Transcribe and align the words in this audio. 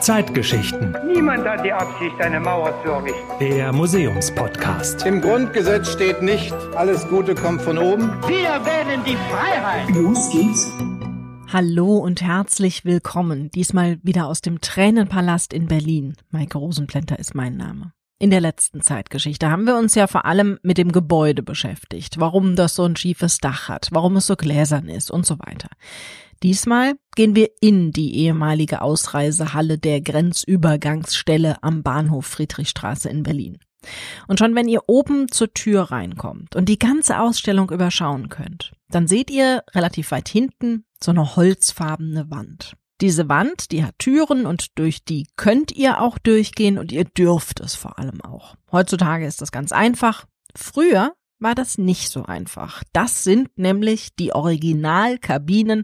Zeitgeschichten. 0.00 0.96
Niemand 1.06 1.46
hat 1.46 1.64
die 1.64 1.72
Absicht, 1.72 2.20
eine 2.20 2.40
Mauer 2.40 2.74
zu 2.82 2.90
errichten. 2.90 3.20
Der 3.38 3.72
Museumspodcast. 3.72 5.06
Im 5.06 5.20
Grundgesetz 5.20 5.92
steht 5.92 6.22
nicht, 6.22 6.52
alles 6.74 7.06
Gute 7.08 7.34
kommt 7.34 7.62
von 7.62 7.78
oben. 7.78 8.10
Wir 8.26 8.64
wählen 8.64 9.04
die 9.06 9.16
Freiheit. 9.30 9.88
Los 9.90 10.30
geht's. 10.32 10.72
Hallo 11.52 11.98
und 11.98 12.22
herzlich 12.22 12.84
willkommen. 12.84 13.50
Diesmal 13.50 13.98
wieder 14.02 14.26
aus 14.26 14.40
dem 14.40 14.60
Tränenpalast 14.60 15.52
in 15.52 15.66
Berlin. 15.66 16.16
Maike 16.30 16.58
Rosenplanter 16.58 17.18
ist 17.18 17.34
mein 17.34 17.56
Name. 17.56 17.92
In 18.18 18.30
der 18.30 18.40
letzten 18.40 18.82
Zeitgeschichte 18.82 19.50
haben 19.50 19.64
wir 19.64 19.76
uns 19.76 19.94
ja 19.94 20.06
vor 20.06 20.26
allem 20.26 20.58
mit 20.62 20.76
dem 20.76 20.92
Gebäude 20.92 21.42
beschäftigt. 21.42 22.20
Warum 22.20 22.54
das 22.54 22.74
so 22.74 22.84
ein 22.84 22.96
schiefes 22.96 23.38
Dach 23.38 23.68
hat, 23.68 23.88
warum 23.92 24.16
es 24.16 24.26
so 24.26 24.36
gläsern 24.36 24.88
ist 24.88 25.10
und 25.10 25.24
so 25.24 25.38
weiter. 25.38 25.68
Diesmal 26.42 26.94
gehen 27.16 27.34
wir 27.34 27.50
in 27.60 27.92
die 27.92 28.16
ehemalige 28.16 28.80
Ausreisehalle 28.80 29.78
der 29.78 30.00
Grenzübergangsstelle 30.00 31.62
am 31.62 31.82
Bahnhof 31.82 32.26
Friedrichstraße 32.26 33.10
in 33.10 33.22
Berlin. 33.22 33.58
Und 34.26 34.38
schon 34.38 34.54
wenn 34.54 34.68
ihr 34.68 34.82
oben 34.86 35.30
zur 35.30 35.52
Tür 35.52 35.84
reinkommt 35.84 36.56
und 36.56 36.68
die 36.68 36.78
ganze 36.78 37.20
Ausstellung 37.20 37.70
überschauen 37.70 38.28
könnt, 38.28 38.72
dann 38.88 39.06
seht 39.06 39.30
ihr 39.30 39.62
relativ 39.74 40.10
weit 40.10 40.28
hinten 40.28 40.84
so 41.02 41.10
eine 41.10 41.36
holzfarbene 41.36 42.30
Wand. 42.30 42.74
Diese 43.00 43.28
Wand, 43.28 43.70
die 43.70 43.82
hat 43.84 43.98
Türen 43.98 44.44
und 44.44 44.78
durch 44.78 45.04
die 45.04 45.26
könnt 45.36 45.72
ihr 45.72 46.00
auch 46.00 46.18
durchgehen 46.18 46.78
und 46.78 46.92
ihr 46.92 47.04
dürft 47.04 47.60
es 47.60 47.74
vor 47.74 47.98
allem 47.98 48.20
auch. 48.20 48.56
Heutzutage 48.70 49.26
ist 49.26 49.40
das 49.40 49.52
ganz 49.52 49.72
einfach. 49.72 50.26
Früher 50.54 51.14
war 51.38 51.54
das 51.54 51.78
nicht 51.78 52.10
so 52.10 52.24
einfach. 52.24 52.82
Das 52.92 53.24
sind 53.24 53.56
nämlich 53.56 54.14
die 54.16 54.34
Originalkabinen 54.34 55.82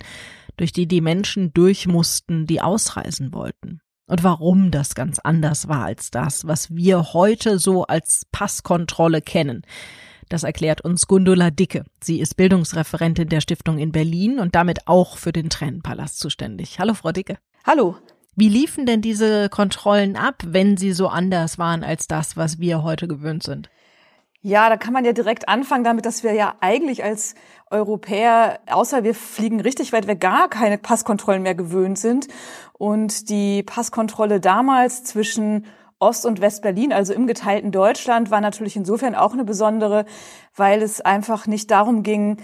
durch 0.57 0.73
die 0.73 0.87
die 0.87 1.01
Menschen 1.01 1.53
durch 1.55 1.87
mussten, 1.87 2.47
die 2.47 2.61
ausreisen 2.61 3.33
wollten. 3.33 3.81
Und 4.09 4.23
warum 4.23 4.71
das 4.71 4.95
ganz 4.95 5.19
anders 5.19 5.69
war 5.69 5.85
als 5.85 6.11
das, 6.11 6.47
was 6.47 6.75
wir 6.75 7.13
heute 7.13 7.59
so 7.59 7.85
als 7.85 8.27
Passkontrolle 8.31 9.21
kennen. 9.21 9.63
Das 10.29 10.43
erklärt 10.43 10.81
uns 10.81 11.07
Gundula 11.07 11.51
Dicke. 11.51 11.85
Sie 12.03 12.21
ist 12.21 12.37
Bildungsreferentin 12.37 13.29
der 13.29 13.41
Stiftung 13.41 13.79
in 13.79 13.93
Berlin 13.93 14.39
und 14.39 14.55
damit 14.55 14.87
auch 14.87 15.19
für 15.19 15.33
den 15.33 15.51
Tränenpalast 15.51 16.19
zuständig. 16.19 16.79
Hallo, 16.79 16.95
Frau 16.95 17.13
Dicke. 17.13 17.39
Hallo. 17.65 17.97
Wie 18.35 18.49
liefen 18.49 18.87
denn 18.87 19.01
diese 19.01 19.49
Kontrollen 19.49 20.17
ab, 20.17 20.43
wenn 20.47 20.77
sie 20.77 20.93
so 20.93 21.09
anders 21.09 21.59
waren 21.59 21.83
als 21.83 22.07
das, 22.07 22.37
was 22.37 22.59
wir 22.59 22.83
heute 22.83 23.09
gewöhnt 23.09 23.43
sind? 23.43 23.71
Ja, 24.47 24.69
da 24.69 24.77
kann 24.77 24.93
man 24.93 25.05
ja 25.05 25.13
direkt 25.13 25.49
anfangen 25.49 25.83
damit, 25.83 26.07
dass 26.07 26.23
wir 26.23 26.33
ja 26.33 26.55
eigentlich 26.61 27.03
als 27.03 27.35
Europäer, 27.69 28.61
außer 28.71 29.03
wir 29.03 29.13
fliegen 29.13 29.59
richtig 29.59 29.93
weit 29.93 30.07
weg, 30.07 30.21
gar 30.21 30.49
keine 30.49 30.79
Passkontrollen 30.79 31.43
mehr 31.43 31.57
gewöhnt 31.57 31.99
sind. 31.99 32.29
Und 32.73 33.29
die 33.29 33.65
Passkontrolle 33.65 34.39
damals 34.39 35.03
zwischen 35.03 35.67
Ost- 35.99 36.27
und 36.27 36.41
West-Berlin, 36.41 36.93
also 36.93 37.13
im 37.13 37.27
geteilten 37.27 37.73
Deutschland, 37.73 38.31
war 38.31 38.41
natürlich 38.41 38.77
insofern 38.77 39.17
auch 39.17 39.33
eine 39.33 39.43
besondere, 39.43 40.05
weil 40.55 40.81
es 40.81 41.01
einfach 41.01 41.49
nicht 41.49 41.73
darum 41.73 42.05
ging, 42.05 42.37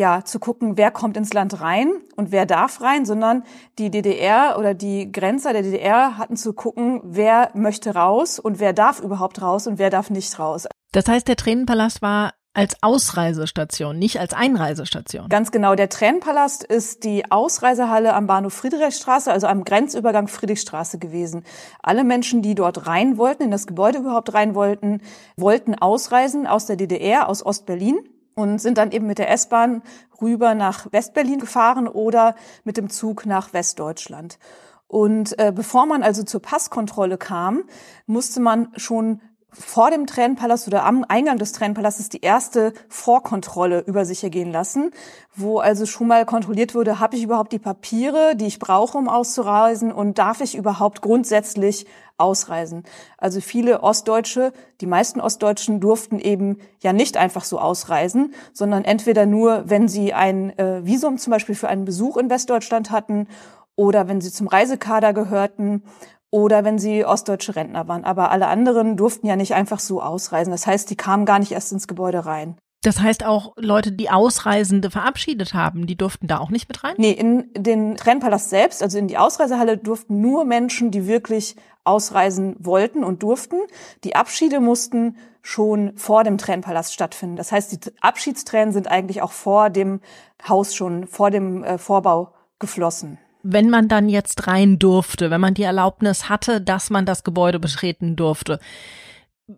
ja, 0.00 0.24
zu 0.24 0.40
gucken, 0.40 0.76
wer 0.76 0.90
kommt 0.90 1.16
ins 1.16 1.32
Land 1.32 1.60
rein 1.60 1.92
und 2.16 2.32
wer 2.32 2.46
darf 2.46 2.80
rein, 2.80 3.04
sondern 3.04 3.44
die 3.78 3.90
DDR 3.90 4.56
oder 4.58 4.74
die 4.74 5.12
Grenzer 5.12 5.52
der 5.52 5.62
DDR 5.62 6.16
hatten 6.16 6.36
zu 6.36 6.54
gucken, 6.54 7.00
wer 7.04 7.50
möchte 7.54 7.94
raus 7.94 8.38
und 8.38 8.58
wer 8.58 8.72
darf 8.72 9.00
überhaupt 9.00 9.40
raus 9.42 9.66
und 9.66 9.78
wer 9.78 9.90
darf 9.90 10.08
nicht 10.10 10.38
raus. 10.38 10.66
Das 10.92 11.06
heißt, 11.06 11.28
der 11.28 11.36
Tränenpalast 11.36 12.00
war 12.00 12.32
als 12.54 12.82
Ausreisestation, 12.82 13.98
nicht 13.98 14.18
als 14.18 14.32
Einreisestation. 14.32 15.28
Ganz 15.28 15.52
genau. 15.52 15.74
Der 15.74 15.88
Tränenpalast 15.88 16.64
ist 16.64 17.04
die 17.04 17.30
Ausreisehalle 17.30 18.14
am 18.14 18.26
Bahnhof 18.26 18.54
Friedrichstraße, 18.54 19.30
also 19.30 19.46
am 19.46 19.64
Grenzübergang 19.64 20.26
Friedrichstraße 20.26 20.98
gewesen. 20.98 21.44
Alle 21.80 22.04
Menschen, 22.04 22.42
die 22.42 22.56
dort 22.56 22.86
rein 22.86 23.18
wollten, 23.18 23.44
in 23.44 23.50
das 23.50 23.68
Gebäude 23.68 23.98
überhaupt 23.98 24.34
rein 24.34 24.54
wollten, 24.54 25.02
wollten 25.36 25.74
ausreisen 25.76 26.46
aus 26.46 26.66
der 26.66 26.76
DDR, 26.76 27.28
aus 27.28 27.44
Ostberlin 27.44 28.00
und 28.34 28.58
sind 28.60 28.78
dann 28.78 28.92
eben 28.92 29.06
mit 29.06 29.18
der 29.18 29.30
S-Bahn 29.30 29.82
rüber 30.20 30.54
nach 30.54 30.86
Westberlin 30.92 31.40
gefahren 31.40 31.88
oder 31.88 32.34
mit 32.64 32.76
dem 32.76 32.90
Zug 32.90 33.26
nach 33.26 33.52
Westdeutschland. 33.52 34.38
Und 34.86 35.38
äh, 35.38 35.52
bevor 35.54 35.86
man 35.86 36.02
also 36.02 36.24
zur 36.24 36.42
Passkontrolle 36.42 37.16
kam, 37.16 37.62
musste 38.06 38.40
man 38.40 38.72
schon 38.76 39.20
vor 39.52 39.90
dem 39.90 40.06
Tränenpalast 40.06 40.66
oder 40.68 40.84
am 40.84 41.04
Eingang 41.08 41.38
des 41.38 41.52
Tränenpalastes 41.52 42.08
die 42.08 42.20
erste 42.20 42.72
Vorkontrolle 42.88 43.80
über 43.80 44.04
sich 44.04 44.22
ergehen 44.22 44.52
lassen, 44.52 44.90
wo 45.34 45.58
also 45.58 45.86
schon 45.86 46.06
mal 46.06 46.24
kontrolliert 46.24 46.74
wurde, 46.74 47.00
habe 47.00 47.16
ich 47.16 47.22
überhaupt 47.22 47.52
die 47.52 47.58
Papiere, 47.58 48.36
die 48.36 48.46
ich 48.46 48.58
brauche, 48.58 48.96
um 48.96 49.08
auszureisen 49.08 49.92
und 49.92 50.18
darf 50.18 50.40
ich 50.40 50.56
überhaupt 50.56 51.02
grundsätzlich 51.02 51.86
ausreisen. 52.16 52.84
Also 53.18 53.40
viele 53.40 53.82
Ostdeutsche, 53.82 54.52
die 54.80 54.86
meisten 54.86 55.20
Ostdeutschen 55.20 55.80
durften 55.80 56.18
eben 56.18 56.58
ja 56.80 56.92
nicht 56.92 57.16
einfach 57.16 57.44
so 57.44 57.58
ausreisen, 57.58 58.34
sondern 58.52 58.84
entweder 58.84 59.26
nur, 59.26 59.64
wenn 59.66 59.88
sie 59.88 60.12
ein 60.12 60.56
äh, 60.58 60.84
Visum 60.84 61.18
zum 61.18 61.32
Beispiel 61.32 61.54
für 61.54 61.68
einen 61.68 61.84
Besuch 61.84 62.16
in 62.16 62.30
Westdeutschland 62.30 62.90
hatten 62.90 63.26
oder 63.74 64.08
wenn 64.08 64.20
sie 64.20 64.30
zum 64.30 64.46
Reisekader 64.46 65.12
gehörten 65.14 65.82
oder 66.30 66.64
wenn 66.64 66.78
sie 66.78 67.04
ostdeutsche 67.04 67.56
Rentner 67.56 67.88
waren. 67.88 68.04
Aber 68.04 68.30
alle 68.30 68.46
anderen 68.46 68.96
durften 68.96 69.26
ja 69.26 69.36
nicht 69.36 69.54
einfach 69.54 69.80
so 69.80 70.00
ausreisen. 70.02 70.50
Das 70.50 70.66
heißt, 70.66 70.88
die 70.90 70.96
kamen 70.96 71.26
gar 71.26 71.38
nicht 71.38 71.52
erst 71.52 71.72
ins 71.72 71.88
Gebäude 71.88 72.24
rein. 72.24 72.56
Das 72.82 72.98
heißt 73.00 73.26
auch 73.26 73.52
Leute, 73.56 73.92
die 73.92 74.08
Ausreisende 74.08 74.90
verabschiedet 74.90 75.52
haben, 75.52 75.86
die 75.86 75.96
durften 75.96 76.28
da 76.28 76.38
auch 76.38 76.48
nicht 76.48 76.66
mit 76.66 76.82
rein? 76.82 76.94
Nee, 76.96 77.12
in 77.12 77.50
den 77.54 77.96
Trennpalast 77.96 78.48
selbst, 78.48 78.82
also 78.82 78.96
in 78.96 79.06
die 79.06 79.18
Ausreisehalle, 79.18 79.76
durften 79.76 80.22
nur 80.22 80.46
Menschen, 80.46 80.90
die 80.90 81.06
wirklich 81.06 81.56
ausreisen 81.84 82.56
wollten 82.58 83.04
und 83.04 83.22
durften. 83.22 83.58
Die 84.02 84.16
Abschiede 84.16 84.60
mussten 84.60 85.16
schon 85.42 85.92
vor 85.96 86.24
dem 86.24 86.38
Tränenpalast 86.38 86.94
stattfinden. 86.94 87.36
Das 87.36 87.52
heißt, 87.52 87.72
die 87.72 87.92
Abschiedstränen 88.00 88.72
sind 88.72 88.88
eigentlich 88.88 89.20
auch 89.20 89.32
vor 89.32 89.68
dem 89.68 90.00
Haus 90.48 90.74
schon, 90.74 91.06
vor 91.06 91.30
dem 91.30 91.62
äh, 91.64 91.76
Vorbau 91.76 92.32
geflossen 92.58 93.18
wenn 93.42 93.70
man 93.70 93.88
dann 93.88 94.08
jetzt 94.08 94.46
rein 94.46 94.78
durfte, 94.78 95.30
wenn 95.30 95.40
man 95.40 95.54
die 95.54 95.62
Erlaubnis 95.62 96.28
hatte, 96.28 96.60
dass 96.60 96.90
man 96.90 97.06
das 97.06 97.24
Gebäude 97.24 97.58
betreten 97.58 98.16
durfte. 98.16 98.58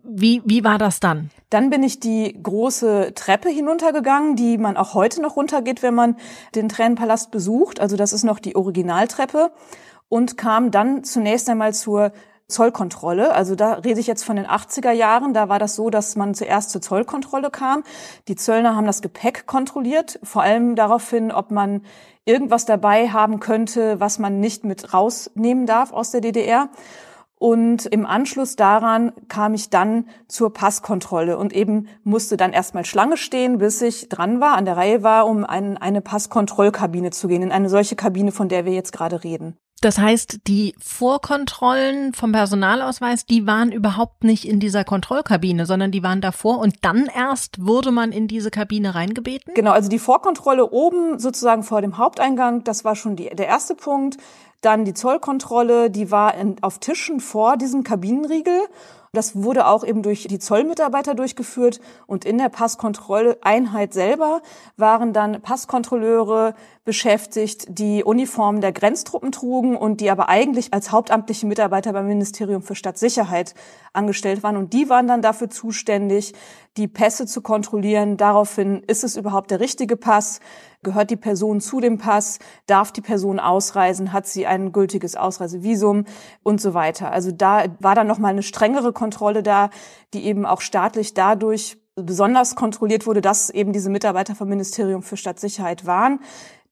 Wie, 0.03 0.41
wie 0.45 0.63
war 0.63 0.79
das 0.79 0.99
dann? 0.99 1.29
Dann 1.51 1.69
bin 1.69 1.83
ich 1.83 1.99
die 1.99 2.39
große 2.41 3.13
Treppe 3.13 3.49
hinuntergegangen, 3.49 4.35
die 4.35 4.57
man 4.57 4.75
auch 4.75 4.95
heute 4.95 5.21
noch 5.21 5.35
runtergeht, 5.35 5.83
wenn 5.83 5.93
man 5.93 6.15
den 6.55 6.67
Tränenpalast 6.67 7.29
besucht. 7.29 7.79
Also 7.79 7.95
das 7.95 8.11
ist 8.11 8.23
noch 8.23 8.39
die 8.39 8.55
Originaltreppe 8.55 9.51
und 10.09 10.37
kam 10.37 10.71
dann 10.71 11.03
zunächst 11.03 11.47
einmal 11.47 11.75
zur 11.75 12.11
Zollkontrolle. 12.47 13.33
Also 13.33 13.55
da 13.55 13.73
rede 13.73 13.99
ich 13.99 14.07
jetzt 14.07 14.23
von 14.23 14.35
den 14.35 14.45
80er 14.45 14.91
Jahren. 14.91 15.33
Da 15.33 15.49
war 15.49 15.59
das 15.59 15.75
so, 15.75 15.89
dass 15.89 16.15
man 16.15 16.33
zuerst 16.33 16.71
zur 16.71 16.81
Zollkontrolle 16.81 17.51
kam. 17.51 17.83
Die 18.27 18.35
Zöllner 18.35 18.75
haben 18.75 18.85
das 18.85 19.01
Gepäck 19.01 19.45
kontrolliert, 19.45 20.19
vor 20.23 20.41
allem 20.41 20.75
daraufhin, 20.75 21.31
ob 21.31 21.51
man 21.51 21.83
irgendwas 22.25 22.65
dabei 22.65 23.09
haben 23.09 23.39
könnte, 23.39 23.99
was 23.99 24.19
man 24.19 24.39
nicht 24.39 24.63
mit 24.63 24.93
rausnehmen 24.93 25.65
darf 25.65 25.91
aus 25.91 26.11
der 26.11 26.21
DDR. 26.21 26.69
Und 27.37 27.87
im 27.87 28.05
Anschluss 28.05 28.55
daran 28.55 29.11
kam 29.27 29.53
ich 29.53 29.69
dann 29.69 30.07
zur 30.29 30.53
Passkontrolle 30.53 31.37
und 31.37 31.51
eben 31.51 31.89
musste 32.03 32.37
dann 32.37 32.53
erstmal 32.53 32.85
Schlange 32.85 33.17
stehen, 33.17 33.57
bis 33.57 33.81
ich 33.81 34.07
dran 34.07 34.39
war, 34.39 34.55
an 34.55 34.63
der 34.63 34.77
Reihe 34.77 35.03
war, 35.03 35.27
um 35.27 35.39
in 35.39 35.75
eine 35.77 35.99
Passkontrollkabine 35.99 37.09
zu 37.09 37.27
gehen, 37.27 37.41
in 37.41 37.51
eine 37.51 37.67
solche 37.67 37.97
Kabine, 37.97 38.31
von 38.31 38.47
der 38.47 38.63
wir 38.63 38.71
jetzt 38.71 38.93
gerade 38.93 39.25
reden. 39.25 39.57
Das 39.83 39.97
heißt, 39.97 40.47
die 40.47 40.75
Vorkontrollen 40.79 42.13
vom 42.13 42.31
Personalausweis, 42.31 43.25
die 43.25 43.45
waren 43.45 43.73
überhaupt 43.73 44.23
nicht 44.23 44.47
in 44.47 44.61
dieser 44.61 44.85
Kontrollkabine, 44.85 45.65
sondern 45.65 45.91
die 45.91 46.01
waren 46.01 46.21
davor 46.21 46.59
und 46.59 46.75
dann 46.83 47.09
erst 47.13 47.65
wurde 47.65 47.91
man 47.91 48.13
in 48.13 48.29
diese 48.29 48.49
Kabine 48.49 48.95
reingebeten? 48.95 49.53
Genau, 49.53 49.71
also 49.71 49.89
die 49.89 49.99
Vorkontrolle 49.99 50.71
oben 50.71 51.19
sozusagen 51.19 51.63
vor 51.63 51.81
dem 51.81 51.97
Haupteingang, 51.97 52.63
das 52.63 52.85
war 52.85 52.95
schon 52.95 53.17
die, 53.17 53.29
der 53.31 53.47
erste 53.47 53.75
Punkt. 53.75 54.15
Dann 54.61 54.85
die 54.85 54.93
Zollkontrolle, 54.93 55.89
die 55.89 56.09
war 56.09 56.35
in, 56.35 56.55
auf 56.63 56.79
Tischen 56.79 57.19
vor 57.19 57.57
diesem 57.57 57.83
Kabinenriegel. 57.83 58.61
Das 59.11 59.35
wurde 59.35 59.67
auch 59.67 59.83
eben 59.83 60.01
durch 60.01 60.27
die 60.27 60.39
Zollmitarbeiter 60.39 61.13
durchgeführt 61.13 61.81
und 62.07 62.23
in 62.23 62.37
der 62.37 62.47
Passkontrolleinheit 62.47 63.93
selber 63.93 64.41
waren 64.77 65.11
dann 65.11 65.41
Passkontrolleure 65.41 66.55
beschäftigt, 66.85 67.65
die 67.69 68.03
Uniformen 68.03 68.59
der 68.59 68.73
Grenztruppen 68.73 69.31
trugen 69.31 69.77
und 69.77 70.01
die 70.01 70.11
aber 70.11 70.27
eigentlich 70.27 70.73
als 70.73 70.91
hauptamtliche 70.91 71.45
Mitarbeiter 71.45 71.93
beim 71.93 72.07
Ministerium 72.07 72.61
für 72.61 72.75
Stadtsicherheit 72.75 73.55
angestellt 73.93 74.43
waren 74.43 74.57
und 74.57 74.73
die 74.73 74.89
waren 74.89 75.07
dann 75.07 75.21
dafür 75.21 75.49
zuständig, 75.49 76.33
die 76.75 76.89
Pässe 76.89 77.25
zu 77.25 77.41
kontrollieren. 77.41 78.17
Daraufhin 78.17 78.83
ist 78.87 79.05
es 79.05 79.15
überhaupt 79.15 79.51
der 79.51 79.61
richtige 79.61 79.95
Pass? 79.95 80.41
Gehört 80.81 81.09
die 81.09 81.15
Person 81.15 81.61
zu 81.61 81.79
dem 81.79 81.97
Pass? 81.97 82.39
Darf 82.65 82.91
die 82.91 83.01
Person 83.01 83.39
ausreisen? 83.39 84.11
Hat 84.11 84.27
sie 84.27 84.45
ein 84.45 84.73
gültiges 84.73 85.15
Ausreisevisum? 85.15 86.03
Und 86.41 86.59
so 86.59 86.73
weiter. 86.73 87.11
Also 87.11 87.31
da 87.31 87.65
war 87.79 87.95
dann 87.95 88.07
nochmal 88.07 88.31
eine 88.31 88.43
strengere 88.43 88.91
Kontrolle 88.91 89.43
da, 89.43 89.69
die 90.13 90.25
eben 90.25 90.45
auch 90.45 90.59
staatlich 90.59 91.13
dadurch 91.13 91.77
besonders 91.95 92.55
kontrolliert 92.55 93.05
wurde, 93.05 93.21
dass 93.21 93.49
eben 93.49 93.71
diese 93.71 93.89
Mitarbeiter 93.89 94.35
vom 94.35 94.49
Ministerium 94.49 95.03
für 95.03 95.15
Stadtsicherheit 95.15 95.85
waren. 95.85 96.19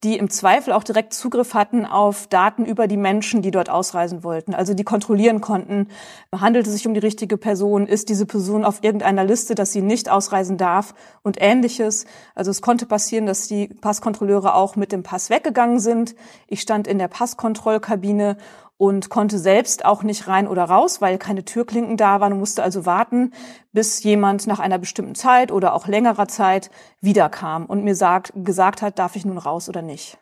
Die 0.02 0.18
im 0.18 0.30
Zweifel 0.30 0.72
auch 0.72 0.82
direkt 0.82 1.14
Zugriff 1.14 1.54
hatten 1.54 1.86
auf 1.86 2.26
Daten 2.26 2.64
über 2.64 2.88
die 2.88 2.96
Menschen, 2.96 3.40
die 3.40 3.52
dort 3.52 3.70
ausreisen 3.70 4.24
wollten. 4.24 4.52
Also 4.52 4.74
die 4.74 4.82
kontrollieren 4.82 5.40
konnten, 5.40 5.88
handelt 6.34 6.66
es 6.66 6.72
sich 6.72 6.86
um 6.86 6.94
die 6.94 7.00
richtige 7.00 7.36
Person, 7.36 7.86
ist 7.86 8.08
diese 8.08 8.26
Person 8.26 8.64
auf 8.64 8.82
irgendeiner 8.82 9.24
Liste, 9.24 9.54
dass 9.54 9.70
sie 9.70 9.80
nicht 9.82 10.10
ausreisen 10.10 10.56
darf 10.56 10.94
und 11.22 11.36
ähnliches. 11.40 12.04
Also 12.34 12.50
es 12.50 12.62
konnte 12.62 12.86
passieren, 12.86 13.26
dass 13.26 13.46
die 13.46 13.68
Passkontrolleure 13.68 14.54
auch 14.54 14.74
mit 14.74 14.90
dem 14.90 15.04
Pass 15.04 15.30
weggegangen 15.30 15.78
sind. 15.78 16.16
Ich 16.48 16.60
stand 16.60 16.88
in 16.88 16.98
der 16.98 17.08
Passkontrollkabine 17.08 18.36
und 18.82 19.10
konnte 19.10 19.38
selbst 19.38 19.84
auch 19.84 20.02
nicht 20.02 20.26
rein 20.26 20.48
oder 20.48 20.64
raus, 20.64 21.00
weil 21.00 21.16
keine 21.16 21.44
Türklinken 21.44 21.96
da 21.96 22.18
waren 22.18 22.32
und 22.32 22.40
musste 22.40 22.64
also 22.64 22.84
warten, 22.84 23.32
bis 23.70 24.02
jemand 24.02 24.48
nach 24.48 24.58
einer 24.58 24.80
bestimmten 24.80 25.14
Zeit 25.14 25.52
oder 25.52 25.74
auch 25.74 25.86
längerer 25.86 26.26
Zeit 26.26 26.68
wiederkam 27.00 27.66
und 27.66 27.84
mir 27.84 27.94
sagt, 27.94 28.32
gesagt 28.34 28.82
hat, 28.82 28.98
darf 28.98 29.14
ich 29.14 29.24
nun 29.24 29.38
raus 29.38 29.68
oder 29.68 29.82
nicht. 29.82 30.18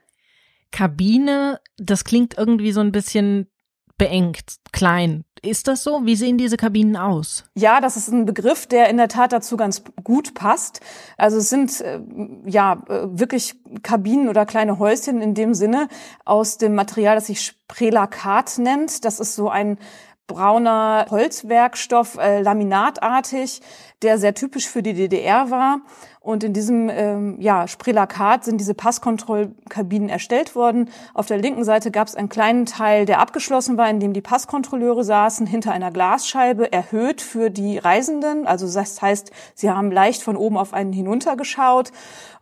Kabine, 0.72 1.58
das 1.78 2.04
klingt 2.04 2.36
irgendwie 2.36 2.72
so 2.72 2.80
ein 2.80 2.92
bisschen 2.92 3.50
beengt, 4.00 4.56
klein. 4.72 5.24
Ist 5.42 5.68
das 5.68 5.82
so? 5.82 6.06
Wie 6.06 6.16
sehen 6.16 6.38
diese 6.38 6.56
Kabinen 6.56 6.96
aus? 6.96 7.44
Ja, 7.54 7.82
das 7.82 7.98
ist 7.98 8.08
ein 8.08 8.24
Begriff, 8.24 8.66
der 8.66 8.88
in 8.88 8.96
der 8.96 9.08
Tat 9.08 9.32
dazu 9.32 9.58
ganz 9.58 9.82
gut 10.02 10.32
passt. 10.32 10.80
Also 11.18 11.36
es 11.36 11.50
sind 11.50 11.82
äh, 11.82 12.00
ja 12.46 12.82
äh, 12.88 13.06
wirklich 13.10 13.56
Kabinen 13.82 14.30
oder 14.30 14.46
kleine 14.46 14.78
Häuschen 14.78 15.20
in 15.20 15.34
dem 15.34 15.52
Sinne 15.52 15.88
aus 16.24 16.56
dem 16.56 16.74
Material, 16.74 17.14
das 17.14 17.26
sich 17.26 17.42
Sprelakat 17.42 18.56
nennt. 18.56 19.04
Das 19.04 19.20
ist 19.20 19.34
so 19.34 19.50
ein 19.50 19.78
brauner 20.30 21.06
Holzwerkstoff, 21.10 22.16
äh, 22.16 22.40
laminatartig, 22.40 23.60
der 24.02 24.18
sehr 24.18 24.34
typisch 24.34 24.68
für 24.68 24.82
die 24.82 24.94
DDR 24.94 25.50
war. 25.50 25.80
Und 26.20 26.44
in 26.44 26.52
diesem 26.52 26.88
ähm, 26.90 27.36
ja, 27.40 27.66
Sprelakat 27.66 28.44
sind 28.44 28.58
diese 28.58 28.74
Passkontrollkabinen 28.74 30.08
erstellt 30.08 30.54
worden. 30.54 30.90
Auf 31.14 31.26
der 31.26 31.38
linken 31.38 31.64
Seite 31.64 31.90
gab 31.90 32.08
es 32.08 32.14
einen 32.14 32.28
kleinen 32.28 32.66
Teil, 32.66 33.06
der 33.06 33.20
abgeschlossen 33.20 33.76
war, 33.76 33.88
in 33.88 34.00
dem 34.00 34.12
die 34.12 34.20
Passkontrolleure 34.20 35.02
saßen, 35.02 35.46
hinter 35.46 35.72
einer 35.72 35.90
Glasscheibe, 35.90 36.72
erhöht 36.72 37.22
für 37.22 37.50
die 37.50 37.78
Reisenden. 37.78 38.46
Also 38.46 38.70
das 38.70 39.00
heißt, 39.02 39.32
sie 39.54 39.70
haben 39.70 39.90
leicht 39.90 40.22
von 40.22 40.36
oben 40.36 40.58
auf 40.58 40.74
einen 40.74 40.92
hinuntergeschaut. 40.92 41.90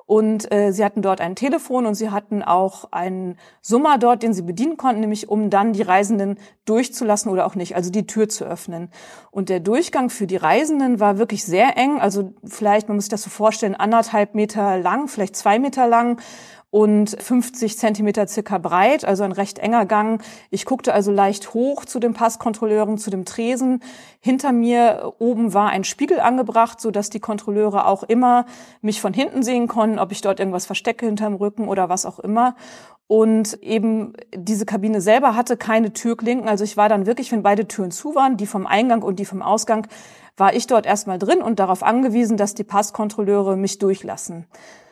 Und 0.09 0.51
äh, 0.51 0.73
sie 0.73 0.87
hatten 0.87 1.03
dort 1.03 1.21
ein 1.21 1.37
Telefon 1.37 1.85
und 1.85 1.95
sie 1.95 2.09
hatten 2.09 2.43
auch 2.43 2.93
einen 2.93 3.37
Summer 3.61 3.99
dort, 3.99 4.23
den 4.23 4.33
sie 4.33 4.41
bedienen 4.41 4.79
konnten, 4.79 5.03
nämlich 5.03 5.29
um 5.29 5.51
dann 5.51 5.75
die 5.75 5.83
Reisenden 5.83 6.39
durchzulassen 6.65 7.31
oder 7.31 7.45
auch 7.45 7.55
nicht, 7.55 7.77
also 7.77 7.91
die 7.91 8.07
Tür 8.07 8.27
zu 8.27 8.47
öffnen. 8.47 8.91
Und 9.31 9.51
der 9.51 9.61
Durchgang 9.61 10.09
für 10.09 10.27
die 10.27 10.37
Reisenden 10.37 10.99
war 10.99 11.19
wirklich 11.19 11.45
sehr 11.45 11.77
eng, 11.77 12.01
also 12.01 12.33
vielleicht, 12.43 12.89
man 12.89 12.97
muss 12.97 13.05
sich 13.05 13.11
das 13.11 13.23
so 13.23 13.29
vorstellen, 13.29 13.75
anderthalb 13.75 14.35
Meter 14.35 14.79
lang, 14.79 15.09
vielleicht 15.09 15.37
zwei 15.37 15.59
Meter 15.59 15.87
lang 15.87 16.19
und 16.71 17.17
50 17.21 17.79
Zentimeter 17.79 18.27
circa 18.27 18.59
breit, 18.59 19.05
also 19.05 19.25
ein 19.25 19.33
recht 19.33 19.59
enger 19.59 19.87
Gang. 19.87 20.23
Ich 20.51 20.67
guckte 20.67 20.93
also 20.93 21.11
leicht 21.11 21.55
hoch 21.55 21.87
zu 21.87 21.99
den 21.99 22.13
Passkontrolleuren, 22.13 22.99
zu 22.99 23.11
dem 23.11 23.25
Tresen. 23.25 23.81
Hinter 24.21 24.53
mir 24.53 25.15
oben 25.19 25.55
war 25.55 25.71
ein 25.71 25.85
Spiegel 25.85 26.21
angebracht, 26.21 26.81
so 26.81 26.91
dass 26.91 27.09
die 27.09 27.21
Kontrolleure 27.21 27.87
auch 27.87 28.03
immer 28.03 28.45
mich 28.83 29.01
von 29.01 29.15
hinten 29.15 29.43
sehen 29.43 29.67
konnten, 29.67 29.99
ob 29.99 30.13
ich 30.13 30.21
dort 30.21 30.41
irgendwas 30.41 30.67
verstecke 30.67 31.07
hinterm 31.07 31.35
Rücken 31.35 31.69
oder 31.69 31.89
was 31.89 32.05
auch 32.05 32.19
immer. 32.19 32.55
Und 33.07 33.63
eben 33.63 34.13
diese 34.37 34.67
Kabine 34.67 35.01
selber 35.01 35.35
hatte 35.35 35.57
keine 35.57 35.95
Türklinken. 35.95 36.47
Also 36.47 36.65
ich 36.65 36.77
war 36.77 36.91
dann 36.91 37.07
wirklich, 37.07 37.33
wenn 37.33 37.43
beide 37.43 37.67
Türen 37.67 37.91
zu 37.91 38.15
waren, 38.15 38.37
die 38.37 38.47
vom 38.47 38.67
Eingang 38.67 39.03
und 39.03 39.19
die 39.19 39.25
vom 39.25 39.41
Ausgang, 39.41 39.89
war 40.37 40.55
ich 40.55 40.67
dort 40.67 40.85
erstmal 40.85 41.19
drin 41.19 41.41
und 41.41 41.59
darauf 41.59 41.83
angewiesen, 41.83 42.37
dass 42.37 42.55
die 42.55 42.65
Passkontrolleure 42.65 43.57
mich 43.57 43.79
durchlassen. 43.79 44.47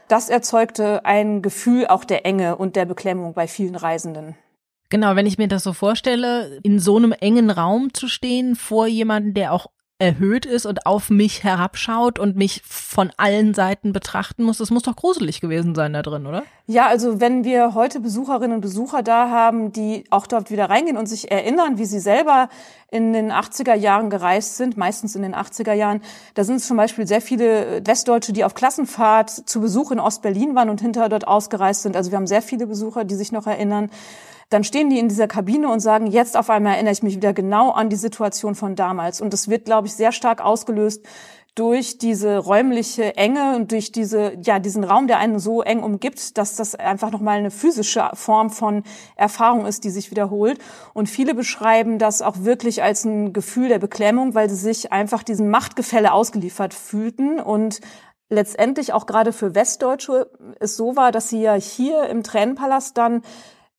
Das 0.09 0.29
erzeugte 0.29 1.05
ein 1.05 1.43
Gefühl 1.43 1.87
auch 1.87 2.05
der 2.05 2.25
Enge 2.25 2.57
und 2.57 2.77
der 2.77 2.85
Beklemmung 2.85 3.35
bei 3.35 3.49
vielen 3.49 3.75
Reisenden. 3.75 4.37
Genau, 4.89 5.17
wenn 5.17 5.27
ich 5.27 5.37
mir 5.37 5.49
das 5.49 5.65
so 5.65 5.73
vorstelle, 5.73 6.61
in 6.63 6.79
so 6.79 6.97
einem 6.97 7.13
engen 7.13 7.51
Raum 7.51 7.93
zu 7.93 8.07
stehen 8.07 8.55
vor 8.55 8.87
jemandem, 8.87 9.35
der 9.35 9.53
auch 9.53 9.67
erhöht 9.99 10.45
ist 10.45 10.67
und 10.67 10.85
auf 10.85 11.09
mich 11.09 11.43
herabschaut 11.43 12.19
und 12.19 12.37
mich 12.37 12.61
von 12.67 13.11
allen 13.17 13.55
Seiten 13.55 13.95
betrachten 13.95 14.43
muss. 14.45 14.59
Das 14.59 14.71
muss 14.71 14.83
doch 14.83 14.95
gruselig 14.95 15.41
gewesen 15.41 15.75
sein 15.75 15.95
da 15.95 16.03
drin, 16.03 16.27
oder? 16.27 16.43
Ja, 16.67 16.87
also 16.87 17.19
wenn 17.19 17.45
wir 17.45 17.73
heute 17.75 18.01
Besucherinnen 18.01 18.57
und 18.57 18.61
Besucher 18.61 19.03
da 19.03 19.31
haben, 19.31 19.73
die 19.73 20.05
auch 20.11 20.27
dort 20.27 20.51
wieder 20.51 20.69
reingehen 20.69 20.99
und 20.99 21.07
sich 21.07 21.31
erinnern, 21.31 21.79
wie 21.79 21.87
sie 21.87 22.01
selber 22.01 22.51
in 22.91 23.15
den 23.15 23.33
80er 23.33 23.75
Jahren 23.75 24.11
gereist 24.11 24.59
sind, 24.59 24.77
meistens 24.77 25.17
in 25.17 25.23
den 25.23 25.35
80er 25.35 25.73
Jahren, 25.73 26.03
da 26.35 26.45
sind 26.45 26.61
zum 26.61 26.77
Beispiel 26.77 27.07
sehr 27.07 27.23
viele 27.23 27.81
Westdeutsche, 27.87 28.35
die 28.35 28.45
auf 28.45 28.55
Klassenfahrt 28.55 29.31
zu 29.31 29.63
Besuch 29.63 29.93
in 29.93 30.01
Ostberlin 30.01 30.55
waren 30.55 30.69
und 30.69 30.83
hinterher 30.83 31.09
dort 31.09 31.27
ausgereist 31.27 31.83
sind. 31.83 31.97
Also 31.97 32.11
wir 32.11 32.19
haben 32.19 32.27
sehr 32.27 32.43
viele 32.43 32.67
Besucher, 32.67 33.05
die 33.05 33.15
sich 33.15 33.33
noch 33.33 33.47
erinnern. 33.47 33.91
Dann 34.49 34.65
stehen 34.65 34.91
die 34.91 34.99
in 34.99 35.09
dieser 35.09 35.27
Kabine 35.27 35.69
und 35.69 35.81
sagen, 35.81 36.07
jetzt 36.07 36.37
auf 36.37 36.51
einmal 36.51 36.75
erinnere 36.75 36.93
ich 36.93 37.03
mich 37.03 37.17
wieder 37.17 37.33
genau 37.33 37.71
an 37.71 37.91
die 37.91 37.97
Situation 37.97 38.55
von 38.55 38.77
damals. 38.77 39.21
Und 39.21 39.33
das 39.33 39.49
wird, 39.49 39.65
glaube 39.65 39.89
ich, 39.89 39.95
sehr 39.95 40.13
stark 40.13 40.41
ausgelöst 40.41 41.05
durch 41.57 41.97
diese 41.97 42.37
räumliche 42.37 43.17
Enge 43.17 43.57
und 43.57 43.73
durch 43.73 43.91
diese, 43.91 44.35
ja, 44.43 44.59
diesen 44.59 44.85
Raum, 44.85 45.07
der 45.07 45.19
einen 45.19 45.39
so 45.39 45.63
eng 45.63 45.83
umgibt, 45.83 46.37
dass 46.37 46.55
das 46.55 46.75
einfach 46.75 47.11
nochmal 47.11 47.39
eine 47.39 47.51
physische 47.51 48.11
Form 48.13 48.51
von 48.51 48.85
Erfahrung 49.17 49.65
ist, 49.65 49.83
die 49.83 49.91
sich 49.91 50.11
wiederholt. 50.11 50.59
Und 50.93 51.09
viele 51.09 51.35
beschreiben 51.35 51.99
das 51.99 52.21
auch 52.21 52.45
wirklich 52.45 52.83
als 52.83 53.07
ein 53.07 53.33
Gefühl 53.33 53.69
der 53.69 53.79
Beklemmung, 53.79 54.35
weil 54.35 54.51
sie 54.51 54.57
sich 54.57 54.93
einfach 54.93 55.23
diesem 55.23 55.49
Machtgefälle 55.49 56.13
ausgeliefert 56.13 56.75
fühlten 56.75 57.41
und 57.41 57.81
letztendlich 58.29 58.93
auch 58.93 59.07
gerade 59.07 59.33
für 59.33 59.55
Westdeutsche 59.55 60.31
es 60.61 60.77
so 60.77 60.95
war, 60.95 61.11
dass 61.11 61.31
sie 61.31 61.41
ja 61.41 61.55
hier 61.55 62.05
im 62.11 62.23
Tränenpalast 62.23 62.99
dann 62.99 63.23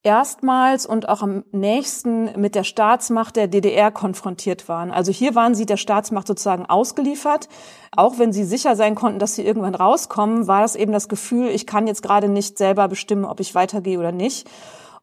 erstmals 0.07 0.86
und 0.86 1.09
auch 1.09 1.21
am 1.21 1.44
nächsten 1.51 2.39
mit 2.39 2.56
der 2.56 2.63
Staatsmacht 2.63 3.36
der 3.36 3.50
DDR 3.50 3.92
konfrontiert 3.92 4.69
waren. 4.69 4.89
Also 4.89 5.12
hier 5.12 5.36
waren 5.36 5.54
sie 5.54 5.65
der 5.65 5.75
Staatsmacht 5.75 6.27
sozusagen 6.27 6.65
ausgeliefert. 6.65 7.50
Auch 7.94 8.18
wenn 8.18 8.31
sie 8.31 8.45
sicher 8.45 8.77
sein 8.77 8.95
konnten, 8.95 9.19
dass 9.19 9.36
sie 9.36 9.44
irgendwann 9.44 9.75
rauskommen, 9.75 10.48
war 10.48 10.62
das 10.62 10.77
eben 10.77 10.94
das 10.94 11.09
Gefühl, 11.09 11.50
ich 11.50 11.68
kann 11.68 11.88
jetzt 11.88 12.04
gerade 12.04 12.30
nicht 12.30 12.57
selber 12.57 12.88
bestimmen, 12.88 13.25
ob 13.25 13.42
ich 13.42 13.54
weitergehe 13.54 14.00
oder 14.00 14.13
nicht. 14.13 14.50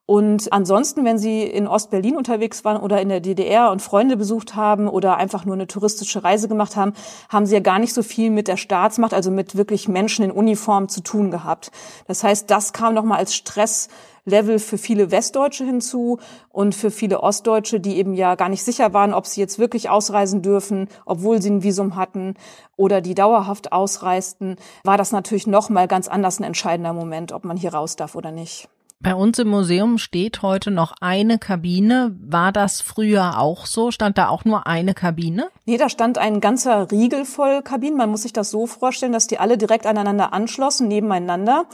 Und 0.06 0.52
ansonsten, 0.52 1.04
wenn 1.06 1.16
Sie 1.16 1.44
in 1.44 1.66
Ostberlin 1.66 2.18
unterwegs 2.18 2.62
waren 2.62 2.76
oder 2.76 3.00
in 3.00 3.08
der 3.08 3.20
DDR 3.20 3.70
und 3.70 3.80
Freunde 3.80 4.18
besucht 4.18 4.54
haben 4.54 4.86
oder 4.86 5.16
einfach 5.16 5.46
nur 5.46 5.54
eine 5.54 5.66
touristische 5.66 6.22
Reise 6.22 6.46
gemacht 6.46 6.76
haben, 6.76 6.92
haben 7.30 7.46
Sie 7.46 7.54
ja 7.54 7.60
gar 7.60 7.78
nicht 7.78 7.94
so 7.94 8.02
viel 8.02 8.30
mit 8.30 8.46
der 8.46 8.58
Staatsmacht, 8.58 9.14
also 9.14 9.30
mit 9.30 9.56
wirklich 9.56 9.88
Menschen 9.88 10.22
in 10.26 10.30
Uniform 10.30 10.90
zu 10.90 11.00
tun 11.02 11.30
gehabt. 11.30 11.70
Das 12.06 12.22
heißt, 12.22 12.50
das 12.50 12.74
kam 12.74 12.92
nochmal 12.92 13.18
als 13.18 13.34
Stress 13.34 13.88
Level 14.24 14.58
für 14.58 14.78
viele 14.78 15.10
Westdeutsche 15.10 15.64
hinzu 15.64 16.18
und 16.48 16.74
für 16.74 16.90
viele 16.90 17.22
Ostdeutsche, 17.22 17.80
die 17.80 17.96
eben 17.96 18.14
ja 18.14 18.34
gar 18.34 18.48
nicht 18.48 18.64
sicher 18.64 18.92
waren, 18.92 19.12
ob 19.12 19.26
sie 19.26 19.40
jetzt 19.40 19.58
wirklich 19.58 19.90
ausreisen 19.90 20.42
dürfen, 20.42 20.88
obwohl 21.04 21.42
sie 21.42 21.50
ein 21.50 21.62
Visum 21.62 21.96
hatten 21.96 22.34
oder 22.76 23.00
die 23.00 23.14
dauerhaft 23.14 23.72
ausreisten, 23.72 24.56
war 24.84 24.96
das 24.96 25.12
natürlich 25.12 25.46
noch 25.46 25.68
mal 25.68 25.88
ganz 25.88 26.08
anders 26.08 26.40
ein 26.40 26.44
entscheidender 26.44 26.92
Moment, 26.92 27.32
ob 27.32 27.44
man 27.44 27.56
hier 27.56 27.74
raus 27.74 27.96
darf 27.96 28.14
oder 28.14 28.30
nicht. 28.30 28.68
Bei 29.04 29.14
uns 29.14 29.38
im 29.38 29.48
Museum 29.48 29.98
steht 29.98 30.40
heute 30.40 30.70
noch 30.70 30.94
eine 31.02 31.38
Kabine. 31.38 32.16
War 32.22 32.52
das 32.52 32.80
früher 32.80 33.38
auch 33.38 33.66
so? 33.66 33.90
Stand 33.90 34.16
da 34.16 34.28
auch 34.28 34.46
nur 34.46 34.66
eine 34.66 34.94
Kabine? 34.94 35.50
Nee, 35.66 35.76
da 35.76 35.90
stand 35.90 36.16
ein 36.16 36.40
ganzer 36.40 36.90
Riegel 36.90 37.26
voll 37.26 37.60
Kabinen. 37.60 37.98
Man 37.98 38.08
muss 38.08 38.22
sich 38.22 38.32
das 38.32 38.50
so 38.50 38.66
vorstellen, 38.66 39.12
dass 39.12 39.26
die 39.26 39.38
alle 39.38 39.58
direkt 39.58 39.84
aneinander 39.84 40.32
anschlossen, 40.32 40.88
nebeneinander 40.88 41.66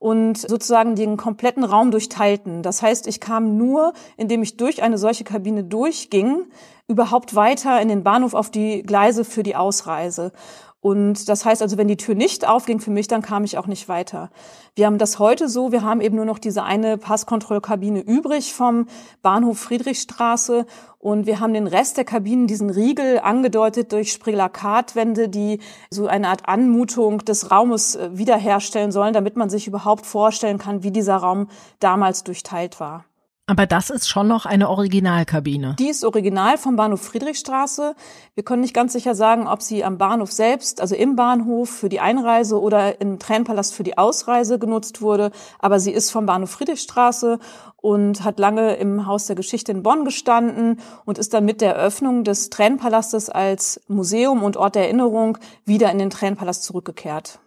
und 0.00 0.38
sozusagen 0.38 0.96
den 0.96 1.16
kompletten 1.16 1.62
Raum 1.62 1.92
durchteilten. 1.92 2.62
Das 2.62 2.82
heißt, 2.82 3.06
ich 3.06 3.20
kam 3.20 3.56
nur, 3.56 3.92
indem 4.16 4.42
ich 4.42 4.56
durch 4.56 4.82
eine 4.82 4.98
solche 4.98 5.24
Kabine 5.24 5.62
durchging, 5.62 6.46
überhaupt 6.88 7.36
weiter 7.36 7.80
in 7.80 7.88
den 7.88 8.02
Bahnhof 8.02 8.34
auf 8.34 8.50
die 8.50 8.82
Gleise 8.82 9.24
für 9.24 9.44
die 9.44 9.54
Ausreise. 9.54 10.32
Und 10.80 11.28
das 11.28 11.44
heißt 11.44 11.60
also, 11.60 11.76
wenn 11.76 11.88
die 11.88 11.98
Tür 11.98 12.14
nicht 12.14 12.48
aufging 12.48 12.80
für 12.80 12.90
mich, 12.90 13.06
dann 13.06 13.20
kam 13.20 13.44
ich 13.44 13.58
auch 13.58 13.66
nicht 13.66 13.88
weiter. 13.88 14.30
Wir 14.74 14.86
haben 14.86 14.96
das 14.96 15.18
heute 15.18 15.48
so, 15.48 15.72
wir 15.72 15.82
haben 15.82 16.00
eben 16.00 16.16
nur 16.16 16.24
noch 16.24 16.38
diese 16.38 16.62
eine 16.62 16.96
Passkontrollkabine 16.96 18.00
übrig 18.00 18.54
vom 18.54 18.86
Bahnhof 19.20 19.58
Friedrichstraße 19.58 20.64
und 20.98 21.26
wir 21.26 21.40
haben 21.40 21.52
den 21.52 21.66
Rest 21.66 21.98
der 21.98 22.04
Kabinen, 22.04 22.46
diesen 22.46 22.70
Riegel 22.70 23.18
angedeutet 23.18 23.92
durch 23.92 24.12
Sprelakatwände, 24.12 25.28
die 25.28 25.60
so 25.90 26.06
eine 26.06 26.28
Art 26.28 26.48
Anmutung 26.48 27.18
des 27.26 27.50
Raumes 27.50 27.96
äh, 27.96 28.10
wiederherstellen 28.12 28.90
sollen, 28.90 29.12
damit 29.12 29.36
man 29.36 29.50
sich 29.50 29.66
überhaupt 29.66 30.06
vorstellen 30.06 30.56
kann, 30.56 30.82
wie 30.82 30.92
dieser 30.92 31.16
Raum 31.16 31.48
damals 31.78 32.24
durchteilt 32.24 32.80
war. 32.80 33.04
Aber 33.50 33.66
das 33.66 33.90
ist 33.90 34.08
schon 34.08 34.28
noch 34.28 34.46
eine 34.46 34.68
Originalkabine. 34.68 35.74
Die 35.80 35.88
ist 35.88 36.04
original 36.04 36.56
vom 36.56 36.76
Bahnhof 36.76 37.02
Friedrichstraße. 37.02 37.96
Wir 38.36 38.44
können 38.44 38.62
nicht 38.62 38.74
ganz 38.74 38.92
sicher 38.92 39.16
sagen, 39.16 39.48
ob 39.48 39.60
sie 39.60 39.82
am 39.82 39.98
Bahnhof 39.98 40.30
selbst, 40.30 40.80
also 40.80 40.94
im 40.94 41.16
Bahnhof 41.16 41.68
für 41.68 41.88
die 41.88 41.98
Einreise 41.98 42.60
oder 42.60 43.00
im 43.00 43.18
Tränenpalast 43.18 43.74
für 43.74 43.82
die 43.82 43.98
Ausreise 43.98 44.60
genutzt 44.60 45.02
wurde. 45.02 45.32
Aber 45.58 45.80
sie 45.80 45.90
ist 45.90 46.12
vom 46.12 46.26
Bahnhof 46.26 46.50
Friedrichstraße 46.50 47.40
und 47.74 48.22
hat 48.22 48.38
lange 48.38 48.74
im 48.76 49.06
Haus 49.06 49.26
der 49.26 49.34
Geschichte 49.34 49.72
in 49.72 49.82
Bonn 49.82 50.04
gestanden 50.04 50.78
und 51.04 51.18
ist 51.18 51.34
dann 51.34 51.44
mit 51.44 51.60
der 51.60 51.74
Eröffnung 51.74 52.22
des 52.22 52.50
Tränenpalastes 52.50 53.30
als 53.30 53.80
Museum 53.88 54.44
und 54.44 54.58
Ort 54.58 54.76
der 54.76 54.84
Erinnerung 54.84 55.38
wieder 55.64 55.90
in 55.90 55.98
den 55.98 56.10
Tränenpalast 56.10 56.62
zurückgekehrt. 56.62 57.40